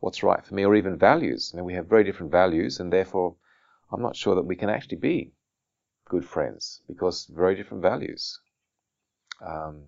what's 0.00 0.22
right 0.22 0.44
for 0.44 0.54
me, 0.54 0.64
or 0.64 0.74
even 0.74 0.96
values. 0.96 1.52
We 1.54 1.74
have 1.74 1.86
very 1.86 2.04
different 2.04 2.32
values, 2.32 2.80
and 2.80 2.92
therefore 2.92 3.36
I'm 3.90 4.02
not 4.02 4.16
sure 4.16 4.34
that 4.34 4.46
we 4.46 4.56
can 4.56 4.70
actually 4.70 4.98
be 4.98 5.32
good 6.08 6.24
friends 6.24 6.80
because 6.86 7.26
very 7.26 7.54
different 7.54 7.82
values. 7.82 8.40
Um, 9.40 9.84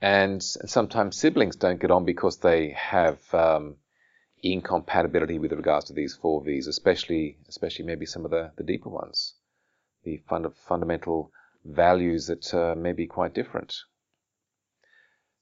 and, 0.00 0.42
sometimes 0.42 1.16
siblings 1.16 1.56
don't 1.56 1.80
get 1.80 1.90
on 1.90 2.04
because 2.04 2.38
they 2.38 2.70
have 2.70 3.18
um, 3.34 3.76
incompatibility 4.42 5.38
with 5.38 5.52
regards 5.52 5.86
to 5.86 5.94
these 5.94 6.14
four 6.14 6.44
V's, 6.44 6.66
especially 6.66 7.38
especially 7.48 7.86
maybe 7.86 8.06
some 8.06 8.24
of 8.24 8.30
the, 8.30 8.52
the 8.56 8.62
deeper 8.62 8.90
ones, 8.90 9.34
the 10.04 10.18
fund, 10.28 10.46
fundamental 10.68 11.32
values 11.64 12.26
that 12.26 12.52
uh, 12.54 12.74
may 12.76 12.92
be 12.92 13.06
quite 13.06 13.34
different. 13.34 13.74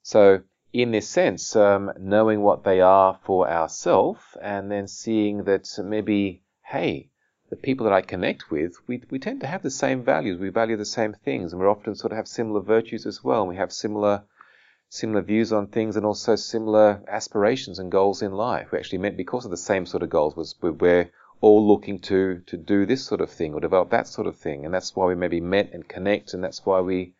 So, 0.02 0.42
in 0.74 0.90
this 0.90 1.08
sense, 1.08 1.54
um, 1.54 1.92
knowing 2.00 2.42
what 2.42 2.64
they 2.64 2.80
are 2.80 3.16
for 3.22 3.48
ourselves 3.48 4.20
and 4.42 4.72
then 4.72 4.88
seeing 4.88 5.44
that 5.44 5.68
maybe, 5.78 6.42
hey, 6.64 7.08
the 7.48 7.54
people 7.54 7.84
that 7.84 7.92
I 7.92 8.00
connect 8.00 8.50
with, 8.50 8.74
we, 8.88 9.00
we 9.08 9.20
tend 9.20 9.40
to 9.42 9.46
have 9.46 9.62
the 9.62 9.70
same 9.70 10.02
values. 10.02 10.40
We 10.40 10.48
value 10.48 10.76
the 10.76 10.84
same 10.84 11.12
things, 11.12 11.52
and 11.52 11.62
we 11.62 11.68
often 11.68 11.94
sort 11.94 12.10
of 12.10 12.16
have 12.16 12.26
similar 12.26 12.60
virtues 12.60 13.06
as 13.06 13.22
well. 13.22 13.42
And 13.42 13.50
we 13.50 13.56
have 13.56 13.72
similar 13.72 14.24
similar 14.88 15.22
views 15.22 15.52
on 15.52 15.68
things 15.68 15.96
and 15.96 16.04
also 16.04 16.34
similar 16.34 17.02
aspirations 17.06 17.78
and 17.78 17.92
goals 17.92 18.20
in 18.20 18.32
life. 18.32 18.72
We 18.72 18.78
actually 18.78 18.98
met 18.98 19.16
because 19.16 19.44
of 19.44 19.52
the 19.52 19.56
same 19.56 19.86
sort 19.86 20.02
of 20.02 20.10
goals. 20.10 20.34
Was 20.34 20.56
we're 20.60 21.08
all 21.40 21.68
looking 21.68 22.00
to 22.00 22.40
to 22.46 22.56
do 22.56 22.84
this 22.84 23.04
sort 23.04 23.20
of 23.20 23.30
thing 23.30 23.54
or 23.54 23.60
develop 23.60 23.90
that 23.90 24.08
sort 24.08 24.26
of 24.26 24.36
thing, 24.36 24.64
and 24.64 24.74
that's 24.74 24.96
why 24.96 25.06
we 25.06 25.14
maybe 25.14 25.40
met 25.40 25.72
and 25.72 25.86
connect, 25.86 26.34
and 26.34 26.42
that's 26.42 26.66
why 26.66 26.80
we 26.80 27.14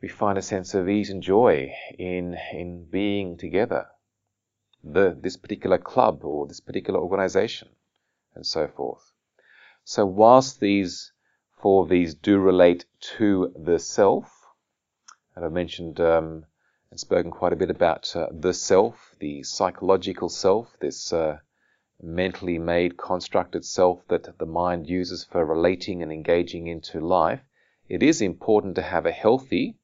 we 0.00 0.08
find 0.08 0.38
a 0.38 0.42
sense 0.42 0.74
of 0.74 0.88
ease 0.88 1.10
and 1.10 1.22
joy 1.22 1.72
in 1.98 2.36
in 2.52 2.84
being 2.84 3.36
together. 3.36 3.88
The 4.84 5.16
this 5.20 5.36
particular 5.36 5.78
club 5.78 6.24
or 6.24 6.46
this 6.46 6.60
particular 6.60 7.00
organization, 7.00 7.68
and 8.34 8.46
so 8.46 8.68
forth. 8.68 9.12
So 9.84 10.06
whilst 10.06 10.60
these 10.60 11.12
four 11.60 11.86
V's 11.86 12.14
do 12.14 12.38
relate 12.38 12.84
to 13.18 13.52
the 13.56 13.78
self, 13.78 14.30
and 15.34 15.44
I've 15.44 15.52
mentioned 15.52 15.98
um, 16.00 16.44
and 16.90 17.00
spoken 17.00 17.30
quite 17.30 17.52
a 17.52 17.56
bit 17.56 17.70
about 17.70 18.14
uh, 18.14 18.28
the 18.30 18.54
self, 18.54 19.16
the 19.18 19.42
psychological 19.42 20.28
self, 20.28 20.76
this 20.80 21.12
uh, 21.12 21.38
mentally 22.00 22.58
made, 22.58 22.96
constructed 22.96 23.64
self 23.64 24.06
that 24.08 24.38
the 24.38 24.46
mind 24.46 24.88
uses 24.88 25.24
for 25.24 25.44
relating 25.44 26.02
and 26.02 26.12
engaging 26.12 26.68
into 26.68 27.00
life, 27.00 27.40
it 27.88 28.02
is 28.02 28.22
important 28.22 28.76
to 28.76 28.82
have 28.82 29.04
a 29.04 29.10
healthy, 29.10 29.77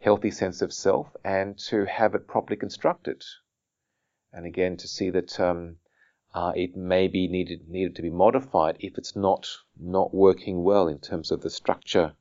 healthy 0.00 0.30
sense 0.30 0.62
of 0.62 0.72
self 0.72 1.14
and 1.24 1.58
to 1.58 1.84
have 1.84 2.14
it 2.14 2.26
properly 2.26 2.56
constructed. 2.56 3.22
And 4.32 4.46
again, 4.46 4.76
to 4.78 4.88
see 4.88 5.10
that 5.10 5.38
um, 5.38 5.76
uh, 6.34 6.52
it 6.56 6.76
may 6.76 7.08
be 7.08 7.28
needed 7.28 7.68
needed 7.68 7.96
to 7.96 8.02
be 8.02 8.10
modified 8.10 8.76
if 8.80 8.96
it's 8.96 9.14
not 9.14 9.46
not 9.78 10.14
working 10.14 10.62
well 10.64 10.88
in 10.88 10.98
terms 10.98 11.30
of 11.30 11.42
the 11.42 11.50
structure 11.50 12.14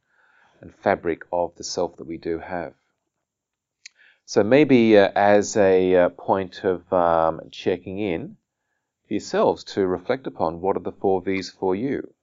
and 0.61 0.75
fabric 0.75 1.23
of 1.31 1.55
the 1.55 1.63
self 1.63 1.95
that 1.97 2.07
we 2.07 2.17
do 2.17 2.39
have. 2.39 2.73
So 4.25 4.43
maybe 4.43 4.97
uh, 4.97 5.11
as 5.15 5.55
a 5.55 5.95
uh, 5.95 6.09
point 6.09 6.63
of 6.63 6.91
um, 6.91 7.41
checking 7.51 7.99
in 7.99 8.37
for 9.07 9.13
yourselves 9.13 9.63
to 9.75 9.87
reflect 9.87 10.27
upon 10.27 10.61
what 10.61 10.75
are 10.75 10.83
the 10.83 10.91
four 10.91 11.21
V's 11.21 11.49
for 11.49 11.75
you. 11.75 12.13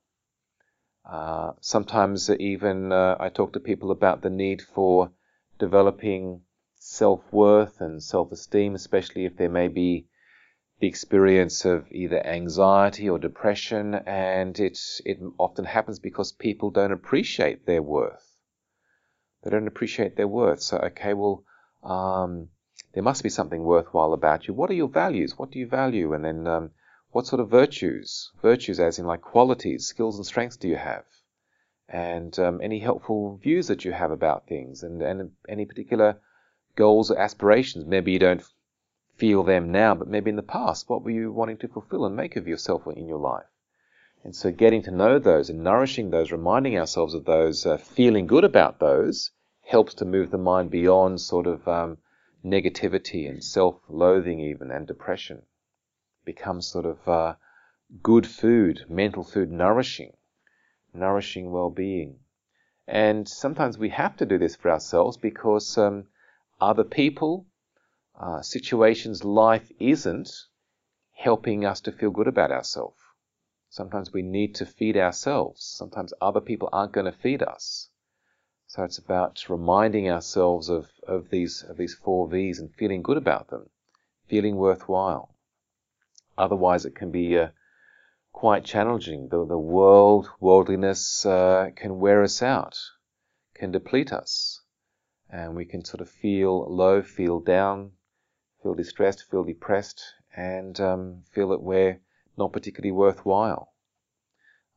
Uh, 1.09 1.53
sometimes 1.61 2.29
even 2.31 2.92
uh, 2.92 3.16
I 3.19 3.29
talk 3.29 3.53
to 3.53 3.61
people 3.61 3.90
about 3.90 4.23
the 4.23 4.31
need 4.31 4.61
for 4.61 5.12
developing 5.59 6.42
self-worth 6.77 7.81
and 7.81 8.03
self-esteem, 8.03 8.75
especially 8.75 9.25
if 9.25 9.37
there 9.37 9.49
may 9.49 9.69
be 9.69 10.07
the 10.79 10.87
experience 10.87 11.64
of 11.64 11.90
either 11.90 12.25
anxiety 12.27 13.09
or 13.09 13.19
depression, 13.19 13.95
and 13.95 14.61
it 14.61 14.79
it 15.05 15.19
often 15.38 15.64
happens 15.64 15.99
because 15.99 16.33
people 16.33 16.71
don't 16.71 16.92
appreciate 16.92 17.64
their 17.64 17.83
worth. 17.83 18.37
They 19.42 19.51
don't 19.51 19.69
appreciate 19.69 20.16
their 20.16 20.29
worth. 20.29 20.61
So 20.61 20.79
okay, 20.79 21.14
well 21.14 21.45
um, 21.83 22.49
there 22.92 23.03
must 23.03 23.23
be 23.23 23.29
something 23.29 23.62
worthwhile 23.62 24.12
about 24.12 24.47
you. 24.47 24.55
What 24.55 24.71
are 24.71 24.75
your 24.75 24.88
values? 24.88 25.38
What 25.38 25.51
do 25.51 25.59
you 25.59 25.66
value? 25.66 26.12
And 26.12 26.25
then 26.25 26.47
um, 26.47 26.71
what 27.11 27.27
sort 27.27 27.40
of 27.40 27.49
virtues? 27.49 28.31
Virtues 28.42 28.79
as 28.79 28.99
in 28.99 29.07
like 29.07 29.23
qualities, 29.23 29.87
skills 29.87 30.16
and 30.19 30.27
strengths 30.27 30.57
do 30.57 30.69
you 30.69 30.77
have? 30.77 31.05
And 31.88 32.37
um, 32.38 32.61
any 32.62 32.81
helpful 32.81 33.38
views 33.42 33.68
that 33.68 33.85
you 33.85 33.92
have 33.92 34.11
about 34.11 34.46
things 34.49 34.83
and, 34.83 35.01
and 35.03 35.31
any 35.49 35.64
particular 35.64 36.18
goals 36.75 37.11
or 37.11 37.18
aspirations. 37.18 37.87
Maybe 37.87 38.12
you 38.12 38.18
don't 38.18 38.42
feel 39.16 39.44
them 39.44 39.72
now, 39.72 39.94
but 39.94 40.09
maybe 40.09 40.31
in 40.31 40.37
the 40.37 40.42
past, 40.42 40.88
what 40.88 41.03
were 41.03 41.11
you 41.11 41.33
wanting 41.33 41.59
to 41.59 41.68
fulfill 41.68 42.05
and 42.05 42.16
make 42.16 42.37
of 42.37 42.49
yourself 42.49 42.87
in 42.87 43.07
your 43.07 43.18
life? 43.18 43.46
And 44.25 44.35
so 44.35 44.51
getting 44.51 44.83
to 44.83 44.90
know 44.90 45.18
those 45.18 45.49
and 45.49 45.62
nourishing 45.62 46.11
those, 46.11 46.33
reminding 46.33 46.77
ourselves 46.77 47.14
of 47.14 47.25
those, 47.25 47.64
uh, 47.64 47.77
feeling 47.77 48.27
good 48.27 48.44
about 48.44 48.81
those, 48.81 49.31
helps 49.62 49.94
to 49.94 50.05
move 50.05 50.31
the 50.31 50.38
mind 50.38 50.70
beyond 50.70 51.20
sort 51.20 51.46
of 51.46 51.66
um, 51.68 51.99
negativity 52.44 53.29
and 53.29 53.42
self-loathing 53.42 54.40
even 54.40 54.70
and 54.70 54.87
depression. 54.87 55.42
Becomes 56.25 56.66
sort 56.66 56.87
of 56.87 57.09
uh, 57.09 57.35
good 58.03 58.27
food, 58.27 58.85
mental 58.88 59.22
food, 59.22 59.51
nourishing, 59.51 60.12
nourishing 60.98 61.50
well-being. 61.50 62.18
And 62.87 63.28
sometimes 63.28 63.78
we 63.78 63.90
have 63.90 64.16
to 64.18 64.26
do 64.26 64.38
this 64.38 64.56
for 64.56 64.70
ourselves 64.70 65.16
because 65.16 65.76
um, 65.76 66.06
other 66.61 66.85
people, 66.85 67.46
uh, 68.20 68.42
situations, 68.42 69.24
life 69.24 69.70
isn't 69.78 70.30
helping 71.14 71.64
us 71.64 71.80
to 71.80 71.92
feel 71.92 72.11
good 72.11 72.28
about 72.28 72.52
ourselves. 72.52 73.00
Sometimes 73.68 74.12
we 74.12 74.22
need 74.22 74.54
to 74.56 74.66
feed 74.66 74.96
ourselves. 74.96 75.64
Sometimes 75.64 76.14
other 76.20 76.40
people 76.40 76.68
aren't 76.72 76.92
going 76.92 77.06
to 77.06 77.12
feed 77.12 77.42
us. 77.42 77.88
So 78.68 78.85
it's 78.85 78.98
about 78.98 79.48
reminding 79.48 80.11
ourselves 80.11 80.68
of, 80.68 80.90
of 81.06 81.30
these 81.30 81.62
of 81.62 81.76
these 81.76 81.94
four 81.94 82.28
V's 82.28 82.59
and 82.59 82.74
feeling 82.74 83.02
good 83.02 83.16
about 83.16 83.48
them, 83.48 83.70
feeling 84.26 84.56
worthwhile. 84.56 85.35
Otherwise, 86.37 86.85
it 86.85 86.94
can 86.94 87.11
be 87.11 87.38
uh, 87.38 87.48
quite 88.37 88.66
challenging. 88.66 89.29
The, 89.29 89.46
the 89.46 89.59
world, 89.59 90.29
worldliness 90.40 91.25
uh, 91.25 91.70
can 91.75 91.99
wear 91.99 92.22
us 92.22 92.42
out, 92.42 92.79
can 93.55 93.72
deplete 93.72 94.12
us, 94.12 94.61
and 95.31 95.57
we 95.57 95.64
can 95.64 95.83
sort 95.87 96.03
of 96.03 96.11
feel 96.11 96.70
low, 96.70 97.01
feel 97.01 97.40
down, 97.40 97.92
feel 98.62 98.75
distressed, 98.75 99.25
feel 99.31 99.42
depressed, 99.42 100.05
and 100.37 100.79
um, 100.79 101.22
feel 101.33 101.49
that 101.49 101.62
we're 101.62 101.99
not 102.37 102.53
particularly 102.53 102.92
worthwhile. 102.92 103.72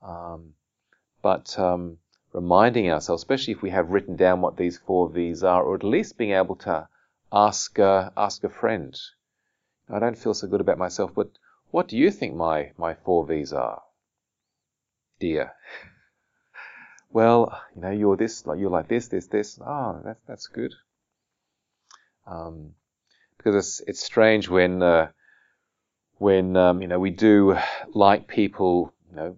Um, 0.01 0.53
but 1.21 1.59
um, 1.59 1.97
reminding 2.31 2.89
ourselves, 2.89 3.23
especially 3.23 3.55
if 3.55 3.61
we 3.61 3.71
have 3.71 3.89
written 3.89 4.15
down 4.15 4.39
what 4.39 4.55
these 4.55 4.77
four 4.77 5.09
V's 5.09 5.43
are, 5.43 5.63
or 5.63 5.75
at 5.75 5.83
least 5.83 6.17
being 6.17 6.31
able 6.31 6.55
to 6.55 6.87
ask 7.33 7.77
uh, 7.77 8.11
ask 8.15 8.41
a 8.45 8.49
friend. 8.49 8.97
I 9.89 9.99
don't 9.99 10.17
feel 10.17 10.33
so 10.33 10.47
good 10.47 10.61
about 10.61 10.77
myself, 10.77 11.11
but 11.13 11.27
what 11.71 11.87
do 11.87 11.97
you 11.97 12.11
think 12.11 12.35
my 12.35 12.71
my 12.77 12.95
four 12.95 13.25
V's 13.25 13.53
are, 13.53 13.81
dear? 15.19 15.53
well, 17.09 17.61
you 17.75 17.81
know, 17.81 17.91
you're 17.91 18.17
this, 18.17 18.45
like 18.45 18.59
you're 18.59 18.69
like 18.69 18.87
this, 18.87 19.07
this, 19.07 19.27
this. 19.27 19.59
Oh, 19.65 20.01
that's 20.03 20.21
that's 20.27 20.47
good. 20.47 20.73
Um, 22.25 22.73
because 23.37 23.55
it's 23.55 23.81
it's 23.87 24.03
strange 24.03 24.49
when 24.49 24.81
uh, 24.81 25.09
when 26.17 26.55
um, 26.57 26.81
you 26.81 26.87
know 26.87 26.99
we 26.99 27.11
do 27.11 27.57
like 27.93 28.27
people, 28.27 28.93
you 29.09 29.15
know, 29.15 29.37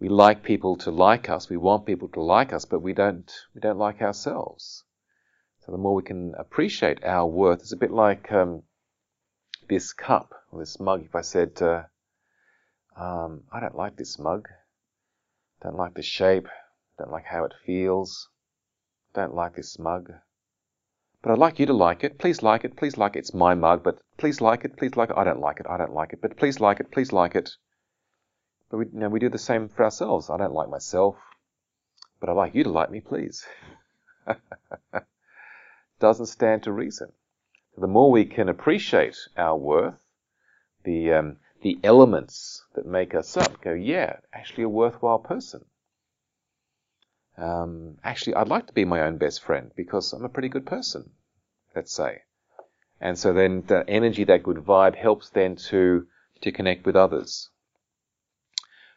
we 0.00 0.08
like 0.08 0.42
people 0.42 0.76
to 0.78 0.90
like 0.90 1.28
us, 1.28 1.48
we 1.48 1.56
want 1.56 1.86
people 1.86 2.08
to 2.08 2.20
like 2.20 2.52
us, 2.52 2.64
but 2.64 2.80
we 2.80 2.92
don't 2.92 3.30
we 3.54 3.60
don't 3.60 3.78
like 3.78 4.00
ourselves. 4.00 4.84
So 5.64 5.72
the 5.72 5.78
more 5.78 5.94
we 5.94 6.02
can 6.02 6.34
appreciate 6.36 7.04
our 7.04 7.26
worth, 7.26 7.60
it's 7.60 7.72
a 7.72 7.76
bit 7.76 7.90
like 7.90 8.30
um, 8.30 8.62
this 9.68 9.92
cup 9.92 10.34
or 10.54 10.60
this 10.60 10.78
mug. 10.80 11.04
If 11.04 11.14
I 11.14 11.20
said, 11.20 11.60
uh, 11.60 11.82
um, 12.96 13.42
I 13.52 13.60
don't 13.60 13.76
like 13.76 13.96
this 13.96 14.18
mug, 14.18 14.48
Don't 15.62 15.76
like 15.76 15.94
the 15.94 16.02
shape. 16.02 16.48
Don't 16.98 17.10
like 17.10 17.24
how 17.24 17.44
it 17.44 17.54
feels. 17.66 18.28
Don't 19.14 19.34
like 19.34 19.56
this 19.56 19.78
mug. 19.78 20.12
But 21.22 21.32
I'd 21.32 21.38
like 21.38 21.58
you 21.58 21.66
to 21.66 21.72
like 21.72 22.04
it. 22.04 22.18
Please 22.18 22.42
like 22.42 22.64
it. 22.64 22.76
Please 22.76 22.96
like 22.96 23.16
it. 23.16 23.20
It's 23.20 23.34
my 23.34 23.54
mug, 23.54 23.82
but 23.82 23.98
please 24.18 24.40
like 24.40 24.64
it. 24.64 24.76
Please 24.76 24.94
like 24.96 25.10
it. 25.10 25.16
I 25.16 25.24
don't 25.24 25.40
like 25.40 25.58
it. 25.58 25.66
I 25.68 25.78
don't 25.78 25.94
like 25.94 26.12
it. 26.12 26.20
But 26.20 26.36
please 26.36 26.60
like 26.60 26.80
it. 26.80 26.90
Please 26.92 27.12
like 27.12 27.34
it. 27.34 27.50
But 28.70 28.76
we, 28.76 28.84
you 28.86 29.00
know, 29.00 29.08
we 29.08 29.20
do 29.20 29.30
the 29.30 29.38
same 29.38 29.68
for 29.68 29.84
ourselves. 29.84 30.28
I 30.28 30.36
don't 30.36 30.52
like 30.52 30.68
myself, 30.68 31.16
but 32.20 32.28
I'd 32.28 32.36
like 32.36 32.54
you 32.54 32.64
to 32.64 32.70
like 32.70 32.90
me, 32.90 33.00
please. 33.00 33.46
Doesn't 36.00 36.26
stand 36.26 36.64
to 36.64 36.72
reason. 36.72 37.12
The 37.78 37.86
more 37.86 38.10
we 38.10 38.24
can 38.24 38.48
appreciate 38.48 39.16
our 39.36 39.56
worth, 39.56 40.03
the 40.84 41.12
um, 41.12 41.36
the 41.62 41.78
elements 41.82 42.62
that 42.74 42.86
make 42.86 43.14
us 43.14 43.36
up, 43.36 43.60
go, 43.62 43.72
yeah, 43.72 44.16
actually 44.32 44.64
a 44.64 44.68
worthwhile 44.68 45.18
person. 45.18 45.64
Um, 47.36 47.96
actually, 48.04 48.34
I'd 48.36 48.48
like 48.48 48.66
to 48.66 48.72
be 48.74 48.84
my 48.84 49.00
own 49.00 49.16
best 49.16 49.42
friend 49.42 49.72
because 49.74 50.12
I'm 50.12 50.24
a 50.24 50.28
pretty 50.28 50.50
good 50.50 50.66
person, 50.66 51.10
let's 51.74 51.92
say. 51.92 52.22
And 53.00 53.18
so 53.18 53.32
then 53.32 53.64
the 53.66 53.88
energy, 53.88 54.24
that 54.24 54.42
good 54.42 54.58
vibe 54.58 54.94
helps 54.94 55.30
then 55.30 55.56
to, 55.70 56.06
to 56.42 56.52
connect 56.52 56.86
with 56.86 56.96
others. 56.96 57.50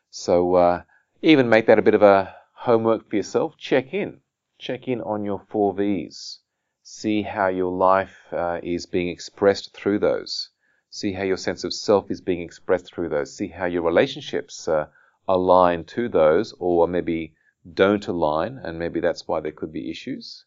So, 0.09 0.55
uh, 0.55 0.83
even 1.21 1.49
make 1.49 1.67
that 1.67 1.79
a 1.79 1.83
bit 1.83 1.95
of 1.95 2.03
a 2.03 2.35
homework 2.53 3.09
for 3.09 3.15
yourself. 3.15 3.57
Check 3.57 3.93
in. 3.93 4.21
Check 4.59 4.87
in 4.87 5.01
on 5.01 5.23
your 5.23 5.41
four 5.49 5.73
V's. 5.73 6.39
See 6.83 7.21
how 7.21 7.47
your 7.47 7.71
life 7.71 8.17
uh, 8.31 8.59
is 8.61 8.85
being 8.85 9.09
expressed 9.09 9.73
through 9.73 9.99
those. 9.99 10.49
See 10.89 11.13
how 11.13 11.23
your 11.23 11.37
sense 11.37 11.63
of 11.63 11.73
self 11.73 12.09
is 12.09 12.21
being 12.21 12.41
expressed 12.41 12.93
through 12.93 13.09
those. 13.09 13.35
See 13.35 13.47
how 13.47 13.65
your 13.65 13.83
relationships 13.83 14.67
uh, 14.67 14.87
align 15.27 15.83
to 15.85 16.07
those, 16.09 16.53
or 16.59 16.87
maybe 16.87 17.33
don't 17.73 18.07
align, 18.07 18.57
and 18.57 18.79
maybe 18.79 18.99
that's 18.99 19.27
why 19.27 19.41
there 19.41 19.51
could 19.51 19.73
be 19.73 19.91
issues. 19.91 20.45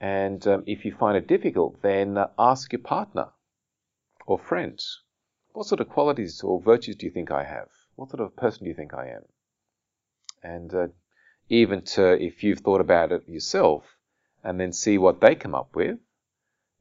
And 0.00 0.46
um, 0.46 0.64
if 0.66 0.84
you 0.84 0.94
find 0.94 1.16
it 1.16 1.26
difficult, 1.26 1.82
then 1.82 2.16
uh, 2.16 2.28
ask 2.38 2.72
your 2.72 2.80
partner 2.80 3.28
or 4.26 4.38
friend, 4.38 4.78
what 5.52 5.66
sort 5.66 5.80
of 5.80 5.88
qualities 5.88 6.42
or 6.42 6.60
virtues 6.60 6.96
do 6.96 7.06
you 7.06 7.12
think 7.12 7.30
I 7.30 7.44
have? 7.44 7.68
What 7.96 8.10
sort 8.10 8.20
of 8.20 8.36
person 8.36 8.64
do 8.64 8.68
you 8.68 8.76
think 8.76 8.94
I 8.94 9.08
am? 9.08 9.24
And 10.42 10.74
uh, 10.74 10.86
even 11.48 11.82
to, 11.82 12.12
if 12.12 12.42
you've 12.42 12.60
thought 12.60 12.80
about 12.80 13.12
it 13.12 13.28
yourself, 13.28 13.84
and 14.42 14.58
then 14.58 14.72
see 14.72 14.96
what 14.96 15.20
they 15.20 15.34
come 15.34 15.54
up 15.54 15.74
with, 15.74 15.98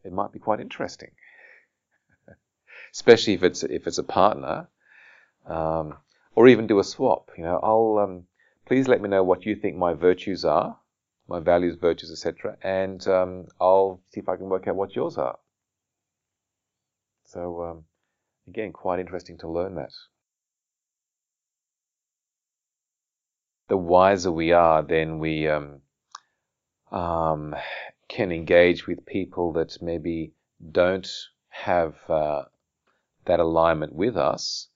it 0.04 0.14
might 0.14 0.32
be 0.32 0.40
quite 0.40 0.60
interesting. 0.60 1.12
Especially 2.92 3.34
if 3.34 3.44
it's 3.44 3.64
if 3.64 3.88
it's 3.88 3.98
a 3.98 4.04
partner, 4.04 4.68
um, 5.46 5.98
or 6.36 6.48
even 6.48 6.68
do 6.68 6.80
a 6.80 6.84
swap. 6.84 7.32
You 7.38 7.44
know, 7.44 7.60
I'll 7.62 8.04
um, 8.04 8.24
please 8.66 8.88
let 8.88 9.02
me 9.02 9.10
know 9.10 9.24
what 9.24 9.46
you 9.46 9.56
think 9.56 9.76
my 9.76 9.94
virtues 9.94 10.46
are, 10.46 10.78
my 11.28 11.40
values, 11.40 11.76
virtues, 11.76 12.12
etc., 12.12 12.58
and 12.62 13.06
um, 13.08 13.48
I'll 13.60 14.02
see 14.10 14.20
if 14.20 14.30
I 14.30 14.36
can 14.36 14.50
work 14.50 14.68
out 14.68 14.76
what 14.76 14.96
yours 14.96 15.18
are. 15.18 15.38
So, 17.26 17.64
um, 17.64 17.84
again, 18.48 18.72
quite 18.74 19.00
interesting 19.00 19.38
to 19.40 19.48
learn 19.48 19.76
that. 19.76 19.92
The 23.68 23.78
wiser 23.78 24.32
we 24.32 24.52
are, 24.52 24.82
then 24.82 25.20
we 25.20 25.48
um, 25.48 25.82
um, 26.92 27.56
can 28.08 28.32
engage 28.32 28.88
with 28.88 29.06
people 29.06 29.54
that 29.54 29.78
maybe 29.80 30.34
don't 30.72 31.08
have 31.50 31.96
uh, 32.10 32.46
that 33.26 33.40
alignment 33.40 33.94
with 33.94 34.18
us, 34.18 34.68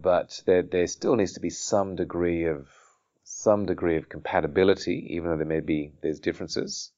but 0.00 0.42
there, 0.46 0.62
there 0.62 0.86
still 0.86 1.16
needs 1.16 1.32
to 1.34 1.40
be 1.40 1.50
some 1.50 1.96
degree 1.96 2.44
of 2.44 2.68
some 3.24 3.66
degree 3.66 3.96
of 3.96 4.08
compatibility, 4.08 5.06
even 5.10 5.30
though 5.30 5.36
there 5.36 5.46
may 5.46 5.60
be 5.60 5.92
there's 6.02 6.20
differences, 6.20 6.92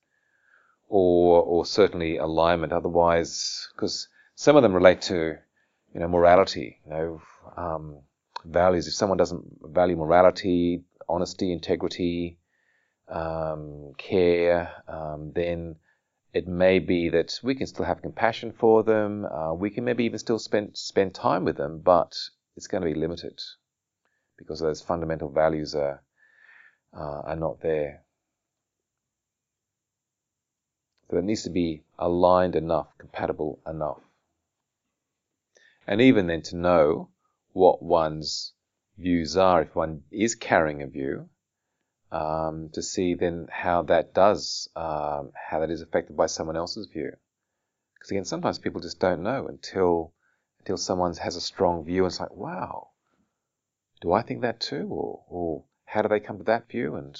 or 0.89 1.43
or 1.43 1.65
certainly 1.65 2.17
alignment. 2.17 2.73
Otherwise, 2.73 3.69
because 3.73 4.09
some 4.35 4.57
of 4.57 4.63
them 4.63 4.75
relate 4.75 5.03
to 5.03 5.39
you 5.95 6.01
know 6.01 6.09
morality, 6.09 6.81
you 6.85 6.91
know 6.91 7.23
um, 7.57 7.99
values. 8.45 8.87
If 8.87 8.95
someone 8.95 9.19
doesn't 9.19 9.45
value 9.63 9.97
morality, 9.97 10.85
honesty, 11.09 11.53
integrity, 11.53 12.39
um, 13.09 13.93
care, 13.97 14.73
um, 14.89 15.33
then 15.35 15.77
it 16.37 16.47
may 16.47 16.79
be 16.79 17.09
that 17.09 17.41
we 17.43 17.55
can 17.55 17.67
still 17.67 17.87
have 17.87 18.03
compassion 18.03 18.53
for 18.53 18.83
them. 18.83 19.25
Uh, 19.25 19.55
we 19.55 19.71
can 19.71 19.85
maybe 19.85 20.05
even 20.05 20.19
still 20.19 20.39
spend 20.39 20.77
spend 20.77 21.15
time 21.15 21.47
with 21.47 21.57
them, 21.57 21.81
but 21.81 22.15
it's 22.57 22.67
going 22.67 22.83
to 22.83 22.93
be 22.93 23.01
limited 23.01 23.41
because 24.37 24.61
those 24.61 24.83
fundamental 24.83 25.31
values 25.31 25.75
are 25.75 26.03
uh, 26.95 27.21
are 27.31 27.37
not 27.37 27.63
there. 27.63 28.03
So 31.09 31.17
it 31.17 31.25
needs 31.25 31.45
to 31.45 31.51
be 31.51 31.85
aligned 31.99 32.55
enough, 32.55 32.89
compatible 32.99 33.61
enough. 33.67 34.03
And 35.87 36.03
even 36.03 36.27
then 36.27 36.43
to 36.43 36.57
know 36.57 37.09
what 37.55 37.83
one's 37.83 38.53
views 38.99 39.39
are, 39.39 39.63
if 39.63 39.75
one 39.75 40.03
is 40.11 40.35
carrying 40.35 40.83
a 40.83 40.87
view, 40.87 41.31
um, 42.13 42.71
to 42.73 42.83
see 42.83 43.15
then 43.15 43.49
how 43.51 43.83
that 43.83 44.15
does, 44.15 44.69
um, 44.77 45.33
how 45.35 45.61
that 45.61 45.71
is 45.71 45.83
affected 45.83 46.17
by 46.17 46.27
someone 46.27 46.57
else's 46.57 46.87
view. 46.87 47.13
Because 47.95 48.11
again, 48.11 48.25
sometimes 48.25 48.59
people 48.59 48.81
just 48.81 49.01
don't 49.01 49.23
know 49.23 49.47
until 49.49 50.13
until 50.61 50.77
someone 50.77 51.15
has 51.17 51.37
a 51.37 51.41
strong 51.41 51.85
view 51.85 52.05
and 52.05 52.11
it's 52.11 52.21
like, 52.21 52.35
wow, 52.35 52.89
do 54.01 54.13
I 54.13 54.23
think 54.23 54.43
that 54.43 54.61
too? 54.61 54.89
Or, 54.91 55.25
or 55.29 55.65
how 55.85 56.03
do 56.03 56.09
they 56.09 56.21
come 56.21 56.39
to 56.39 56.45
that 56.45 56.69
view? 56.69 56.97
And 56.97 57.17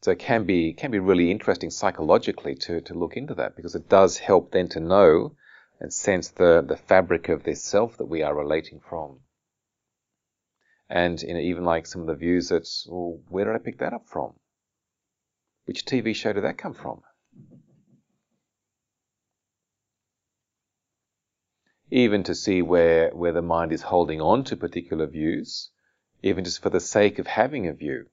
so 0.00 0.10
it 0.10 0.18
can 0.18 0.44
be 0.44 0.72
can 0.72 0.90
be 0.90 0.98
really 0.98 1.30
interesting 1.30 1.70
psychologically 1.70 2.54
to, 2.56 2.80
to 2.82 2.94
look 2.94 3.16
into 3.16 3.34
that 3.34 3.56
because 3.56 3.74
it 3.74 3.88
does 3.88 4.18
help 4.18 4.52
then 4.52 4.68
to 4.70 4.80
know 4.80 5.34
and 5.80 5.92
sense 5.92 6.28
the, 6.28 6.64
the 6.66 6.76
fabric 6.76 7.28
of 7.28 7.42
this 7.42 7.62
self 7.62 7.96
that 7.98 8.06
we 8.06 8.22
are 8.22 8.34
relating 8.34 8.80
from. 8.80 9.20
And 10.94 11.20
you 11.22 11.34
know, 11.34 11.40
even 11.40 11.64
like 11.64 11.88
some 11.88 12.02
of 12.02 12.06
the 12.06 12.14
views 12.14 12.50
that, 12.50 12.68
well, 12.86 13.18
where 13.28 13.44
did 13.44 13.56
I 13.56 13.58
pick 13.58 13.78
that 13.78 13.92
up 13.92 14.06
from? 14.06 14.34
Which 15.64 15.84
TV 15.84 16.14
show 16.14 16.32
did 16.32 16.44
that 16.44 16.56
come 16.56 16.72
from? 16.72 17.02
Even 21.90 22.22
to 22.22 22.34
see 22.36 22.62
where, 22.62 23.10
where 23.10 23.32
the 23.32 23.42
mind 23.42 23.72
is 23.72 23.82
holding 23.82 24.20
on 24.20 24.44
to 24.44 24.56
particular 24.56 25.08
views, 25.08 25.70
even 26.22 26.44
just 26.44 26.62
for 26.62 26.70
the 26.70 26.78
sake 26.78 27.18
of 27.18 27.26
having 27.26 27.66
a 27.66 27.72
view. 27.72 28.08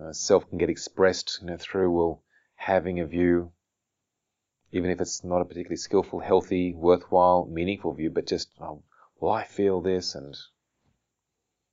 Uh, 0.00 0.12
self 0.12 0.48
can 0.48 0.58
get 0.58 0.70
expressed 0.70 1.40
you 1.40 1.48
know, 1.48 1.56
through 1.56 1.90
well, 1.90 2.22
having 2.54 3.00
a 3.00 3.06
view, 3.06 3.50
even 4.70 4.88
if 4.88 5.00
it's 5.00 5.24
not 5.24 5.40
a 5.40 5.44
particularly 5.44 5.74
skillful, 5.74 6.20
healthy, 6.20 6.72
worthwhile, 6.74 7.44
meaningful 7.46 7.92
view, 7.92 8.08
but 8.08 8.24
just, 8.24 8.50
oh, 8.60 8.84
well, 9.18 9.32
I 9.32 9.42
feel 9.42 9.80
this, 9.80 10.14
and 10.14 10.36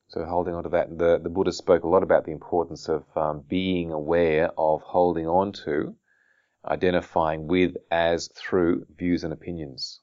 so 0.08 0.24
holding 0.26 0.54
on 0.54 0.64
to 0.64 0.70
that. 0.70 0.98
The, 0.98 1.20
the 1.22 1.30
Buddha 1.30 1.52
spoke 1.52 1.84
a 1.84 1.88
lot 1.88 2.04
about 2.04 2.26
the 2.26 2.32
importance 2.32 2.88
of 2.88 3.04
um, 3.16 3.44
being 3.48 3.92
aware 3.92 4.52
of 4.58 4.82
holding 4.82 5.28
on 5.28 5.52
to, 5.66 5.96
identifying 6.66 7.48
with, 7.48 7.76
as, 7.92 8.30
through 8.36 8.86
views 8.98 9.24
and 9.24 9.34
opinions, 9.34 10.02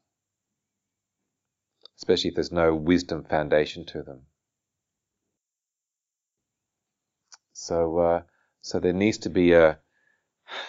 especially 1.98 2.28
if 2.28 2.34
there's 2.34 2.52
no 2.52 2.74
wisdom 2.74 3.24
foundation 3.24 3.84
to 3.86 4.02
them. 4.02 4.22
So, 7.52 7.98
uh, 7.98 8.22
so 8.60 8.80
there 8.80 8.92
needs 8.92 9.18
to 9.18 9.30
be 9.30 9.52
a, 9.52 9.78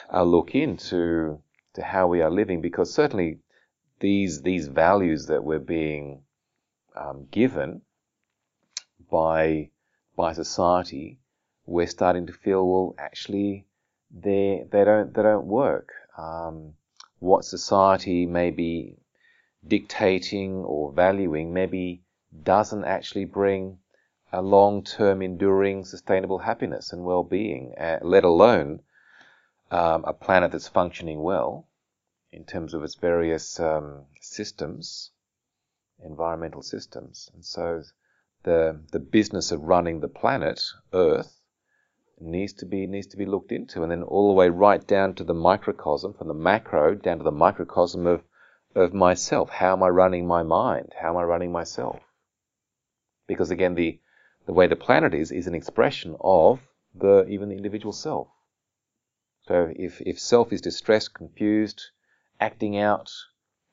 a 0.10 0.24
look 0.24 0.56
into 0.56 1.42
to 1.74 1.82
how 1.82 2.08
we 2.08 2.22
are 2.22 2.30
living, 2.30 2.62
because 2.62 2.94
certainly 2.94 3.40
these 4.00 4.42
these 4.42 4.68
values 4.68 5.28
that 5.28 5.44
we're 5.44 5.60
being 5.60 6.22
um, 6.96 7.28
given 7.32 7.82
by 9.10 9.70
by 10.16 10.34
society, 10.34 11.20
we're 11.66 11.88
starting 11.88 12.28
to 12.28 12.34
feel 12.34 12.68
well, 12.68 12.96
actually, 12.98 13.66
they 14.12 14.66
they 14.72 14.84
don't 14.84 15.14
they 15.14 15.24
don't 15.24 15.46
work. 15.46 15.90
Um, 16.18 16.74
what 17.20 17.46
society 17.46 18.26
may 18.26 18.52
be 18.52 18.98
dictating 19.66 20.56
or 20.56 20.92
valuing 20.92 21.54
maybe 21.54 22.04
doesn't 22.44 22.84
actually 22.84 23.26
bring 23.26 23.80
a 24.32 24.42
long-term, 24.42 25.22
enduring, 25.22 25.86
sustainable 25.86 26.40
happiness 26.40 26.92
and 26.92 27.06
well-being, 27.06 27.74
uh, 27.80 28.00
let 28.02 28.24
alone 28.24 28.82
um, 29.72 30.04
a 30.06 30.14
planet 30.14 30.52
that's 30.52 30.68
functioning 30.68 31.22
well 31.22 31.68
in 32.32 32.44
terms 32.44 32.74
of 32.74 32.84
its 32.84 32.96
various 32.96 33.60
um, 33.60 34.02
systems, 34.20 35.12
environmental 36.04 36.64
systems. 36.64 37.30
And 37.34 37.46
so 37.46 37.84
the 38.44 38.80
the 38.92 39.00
business 39.00 39.52
of 39.52 39.64
running 39.64 40.00
the 40.00 40.08
planet, 40.08 40.62
Earth, 40.94 41.40
needs 42.20 42.54
to 42.54 42.66
be 42.66 42.88
needs 42.88 43.08
to 43.08 43.18
be 43.18 43.26
looked 43.26 43.52
into, 43.52 43.84
and 43.84 43.92
then 43.92 44.04
all 44.04 44.30
the 44.30 44.36
way 44.36 44.50
right 44.50 44.86
down 44.86 45.16
to 45.16 45.24
the 45.24 45.34
microcosm, 45.34 46.14
from 46.14 46.28
the 46.28 46.34
macro 46.34 46.96
down 46.96 47.18
to 47.18 47.24
the 47.24 47.32
microcosm 47.32 48.06
of 48.06 48.24
of 48.76 48.94
myself. 48.94 49.50
How 49.50 49.74
am 49.74 49.84
I 49.84 49.90
running 49.90 50.28
my 50.28 50.44
mind? 50.44 50.94
How 51.00 51.10
am 51.10 51.18
I 51.18 51.24
running 51.24 51.52
myself? 51.52 52.02
Because 53.28 53.52
again, 53.52 53.76
the 53.76 54.00
the 54.46 54.54
way 54.54 54.68
the 54.68 54.76
planet 54.76 55.14
is 55.14 55.32
is 55.32 55.48
an 55.48 55.56
expression 55.56 56.16
of 56.20 56.60
the 56.94 57.26
even 57.28 57.50
the 57.50 57.56
individual 57.56 57.94
self. 57.94 58.28
So 59.48 59.74
if, 59.76 60.00
if 60.02 60.20
self 60.20 60.54
is 60.54 60.62
distressed, 60.62 61.14
confused, 61.14 61.82
acting 62.40 62.78
out, 62.78 63.12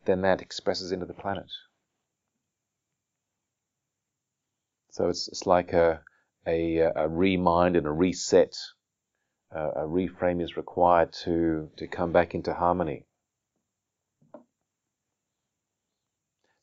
then 0.05 0.23
that 0.23 0.43
expresses 0.43 0.91
into 0.91 1.07
the 1.07 1.15
planet. 1.15 1.51
So 4.91 5.09
it's, 5.09 5.29
it's 5.29 5.47
like 5.47 5.73
a, 5.73 6.01
a, 6.47 6.79
a 6.79 7.09
remind 7.09 7.77
and 7.77 7.87
a 7.87 7.93
reset, 7.93 8.57
uh, 9.55 9.71
a 9.77 9.83
reframe 9.83 10.43
is 10.43 10.57
required 10.57 11.13
to, 11.25 11.71
to 11.77 11.87
come 11.87 12.13
back 12.13 12.35
into 12.35 12.55
harmony. 12.55 13.07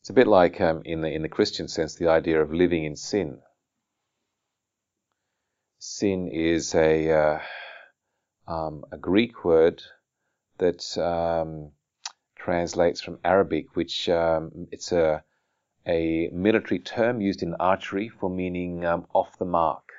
It's 0.08 0.10
a 0.10 0.13
bit 0.13 0.28
like 0.28 0.62
um, 0.62 0.84
in 0.86 1.02
the 1.02 1.10
in 1.10 1.22
the 1.22 1.28
Christian 1.28 1.68
sense 1.68 1.96
the 1.96 2.08
idea 2.08 2.42
of 2.42 2.54
living 2.54 2.86
in 2.86 2.96
sin. 2.96 3.42
Sin 5.80 6.30
is 6.30 6.74
a 6.74 7.12
uh, 7.12 7.40
um, 8.48 8.86
a 8.90 8.98
Greek 8.98 9.44
word 9.44 9.84
that 10.60 10.98
um, 10.98 11.74
translates 12.38 13.02
from 13.02 13.20
Arabic, 13.22 13.76
which 13.76 14.08
um, 14.08 14.68
it's 14.72 14.94
a 14.94 15.26
a 15.88 16.30
military 16.34 16.80
term 16.80 17.21
used 17.21 17.41
in 17.41 17.56
archery 17.56 18.10
for 18.10 18.30
meaning 18.30 18.86
um, 18.86 19.08
off 19.13 19.38
the 19.39 19.45
mark. 19.45 19.93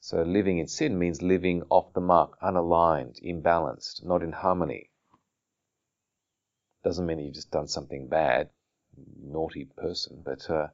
So 0.00 0.22
living 0.22 0.58
in 0.58 0.68
sin 0.68 0.98
means 0.98 1.22
living 1.22 1.62
off 1.70 1.92
the 1.94 2.00
mark, 2.00 2.38
unaligned, 2.40 3.20
imbalanced, 3.24 4.04
not 4.04 4.22
in 4.22 4.32
harmony. 4.32 4.90
Doesn't 6.84 7.06
mean 7.06 7.18
you've 7.18 7.34
just 7.34 7.50
done 7.50 7.66
something 7.66 8.08
bad, 8.08 8.50
naughty 9.20 9.64
person, 9.64 10.22
but 10.24 10.48
uh, 10.50 10.68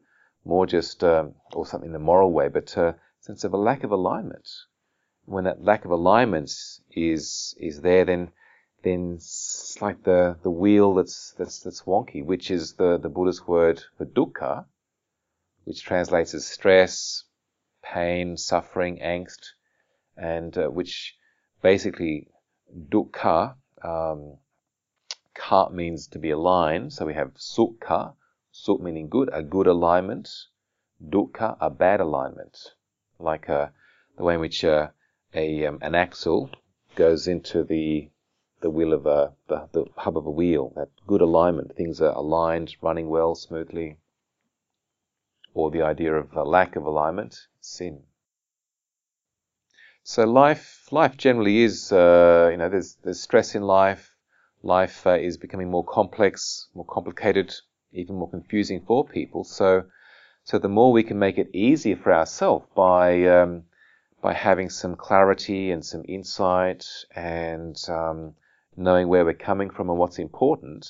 more 0.44 0.66
just, 0.66 1.02
um, 1.04 1.36
or 1.54 1.64
something 1.64 1.88
in 1.88 1.92
the 1.92 1.98
moral 1.98 2.32
way, 2.32 2.48
but 2.48 2.76
a 2.76 2.88
uh, 2.88 2.92
sense 3.20 3.44
of 3.44 3.54
a 3.54 3.56
lack 3.56 3.84
of 3.84 3.92
alignment. 3.92 4.48
When 5.24 5.44
that 5.44 5.62
lack 5.62 5.84
of 5.84 5.92
alignment 5.92 6.52
is 6.90 7.54
is 7.56 7.80
there, 7.80 8.04
then 8.04 8.32
then 8.82 9.14
it's 9.16 9.78
like 9.80 10.02
the, 10.02 10.36
the 10.42 10.50
wheel 10.50 10.94
that's 10.94 11.34
that's 11.38 11.60
that's 11.60 11.82
wonky, 11.82 12.24
which 12.24 12.50
is 12.50 12.74
the, 12.74 12.98
the 12.98 13.08
Buddhist 13.08 13.46
word 13.46 13.82
for 13.96 14.04
dukkha, 14.04 14.64
which 15.64 15.82
translates 15.82 16.34
as 16.34 16.46
stress, 16.46 17.24
pain, 17.82 18.36
suffering, 18.36 18.98
angst, 18.98 19.52
and 20.16 20.56
uh, 20.58 20.68
which 20.68 21.16
basically 21.62 22.28
dukkha 22.88 23.54
um, 23.82 24.38
Ka 25.34 25.68
means 25.70 26.08
to 26.08 26.18
be 26.18 26.30
aligned. 26.30 26.92
So 26.92 27.06
we 27.06 27.14
have 27.14 27.34
sukha, 27.34 28.14
suk 28.50 28.80
meaning 28.80 29.08
good, 29.08 29.30
a 29.32 29.42
good 29.42 29.66
alignment. 29.66 30.28
Dukkha, 31.02 31.56
a 31.60 31.70
bad 31.70 32.00
alignment. 32.00 32.74
Like 33.18 33.48
uh, 33.48 33.68
the 34.16 34.24
way 34.24 34.34
in 34.34 34.40
which 34.40 34.64
uh, 34.64 34.90
a 35.34 35.66
um, 35.66 35.78
an 35.80 35.94
axle 35.94 36.50
goes 36.96 37.26
into 37.26 37.64
the 37.64 38.10
the 38.62 38.70
wheel 38.70 38.92
of 38.92 39.06
a 39.06 39.32
the, 39.48 39.68
the 39.72 39.84
hub 39.96 40.16
of 40.16 40.26
a 40.26 40.30
wheel. 40.30 40.72
That 40.76 40.88
good 41.06 41.20
alignment, 41.20 41.76
things 41.76 42.00
are 42.00 42.14
aligned, 42.14 42.76
running 42.80 43.08
well, 43.08 43.34
smoothly. 43.34 43.98
Or 45.54 45.70
the 45.70 45.82
idea 45.82 46.14
of 46.14 46.32
a 46.34 46.44
lack 46.44 46.76
of 46.76 46.86
alignment, 46.86 47.36
sin. 47.60 48.04
So 50.02 50.24
life 50.24 50.88
life 50.90 51.16
generally 51.16 51.62
is 51.62 51.92
uh, 51.92 52.48
you 52.50 52.56
know 52.56 52.70
there's 52.70 52.96
there's 53.02 53.20
stress 53.20 53.54
in 53.54 53.62
life 53.62 54.12
life 54.62 55.06
uh, 55.06 55.18
is 55.18 55.36
becoming 55.36 55.70
more 55.70 55.84
complex, 55.84 56.68
more 56.74 56.84
complicated, 56.84 57.54
even 57.92 58.16
more 58.16 58.30
confusing 58.30 58.80
for 58.86 59.04
people. 59.04 59.44
So, 59.44 59.84
so 60.44 60.58
the 60.58 60.68
more 60.68 60.92
we 60.92 61.02
can 61.02 61.18
make 61.18 61.38
it 61.38 61.50
easier 61.52 61.96
for 61.96 62.12
ourselves 62.12 62.66
by 62.74 63.24
um, 63.26 63.64
by 64.20 64.32
having 64.32 64.70
some 64.70 64.94
clarity 64.94 65.72
and 65.72 65.84
some 65.84 66.04
insight 66.08 66.86
and 67.14 67.76
um, 67.88 68.34
knowing 68.76 69.08
where 69.08 69.24
we're 69.24 69.34
coming 69.34 69.70
from 69.70 69.90
and 69.90 69.98
what's 69.98 70.18
important, 70.18 70.86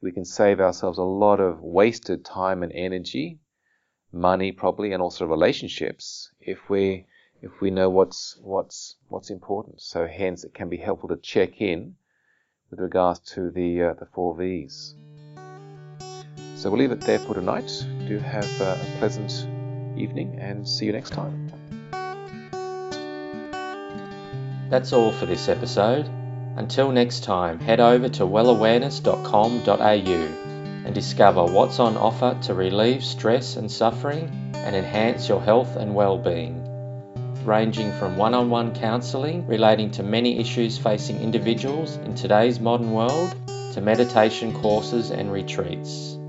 we 0.00 0.12
can 0.12 0.24
save 0.24 0.60
ourselves 0.60 0.98
a 0.98 1.02
lot 1.02 1.40
of 1.40 1.60
wasted 1.60 2.24
time 2.24 2.62
and 2.62 2.72
energy, 2.74 3.38
money 4.12 4.52
probably, 4.52 4.92
and 4.92 5.02
also 5.02 5.26
relationships 5.26 6.30
if 6.40 6.68
we 6.68 7.06
if 7.42 7.60
we 7.60 7.70
know 7.70 7.88
what's 7.88 8.36
what's 8.42 8.96
what's 9.08 9.30
important. 9.30 9.80
So 9.80 10.06
hence, 10.06 10.44
it 10.44 10.54
can 10.54 10.68
be 10.68 10.76
helpful 10.76 11.08
to 11.08 11.16
check 11.16 11.60
in 11.60 11.96
with 12.70 12.80
regards 12.80 13.20
to 13.34 13.50
the, 13.50 13.82
uh, 13.82 13.94
the 13.94 14.06
four 14.06 14.36
V's. 14.36 14.94
So 16.54 16.70
we'll 16.70 16.80
leave 16.80 16.92
it 16.92 17.00
there 17.00 17.18
for 17.18 17.34
tonight. 17.34 17.70
Do 18.06 18.18
have 18.18 18.44
a 18.60 18.78
pleasant 18.98 19.30
evening 19.98 20.38
and 20.38 20.68
see 20.68 20.86
you 20.86 20.92
next 20.92 21.10
time. 21.10 21.50
That's 24.68 24.92
all 24.92 25.10
for 25.10 25.26
this 25.26 25.48
episode. 25.48 26.08
Until 26.56 26.92
next 26.92 27.24
time, 27.24 27.58
head 27.60 27.80
over 27.80 28.08
to 28.10 28.24
wellawareness.com.au 28.24 30.50
and 30.84 30.94
discover 30.94 31.44
what's 31.44 31.78
on 31.78 31.96
offer 31.96 32.36
to 32.42 32.54
relieve 32.54 33.04
stress 33.04 33.56
and 33.56 33.70
suffering 33.70 34.30
and 34.54 34.74
enhance 34.74 35.28
your 35.28 35.40
health 35.40 35.76
and 35.76 35.94
well-being 35.94 36.66
ranging 37.44 37.92
from 37.92 38.16
one 38.16 38.34
on 38.34 38.50
one 38.50 38.74
counselling 38.74 39.46
relating 39.46 39.90
to 39.90 40.02
many 40.02 40.38
issues 40.38 40.76
facing 40.76 41.20
individuals 41.20 41.96
in 41.96 42.14
today's 42.14 42.60
modern 42.60 42.92
world 42.92 43.34
to 43.72 43.80
meditation 43.80 44.52
courses 44.60 45.10
and 45.10 45.32
retreats. 45.32 46.19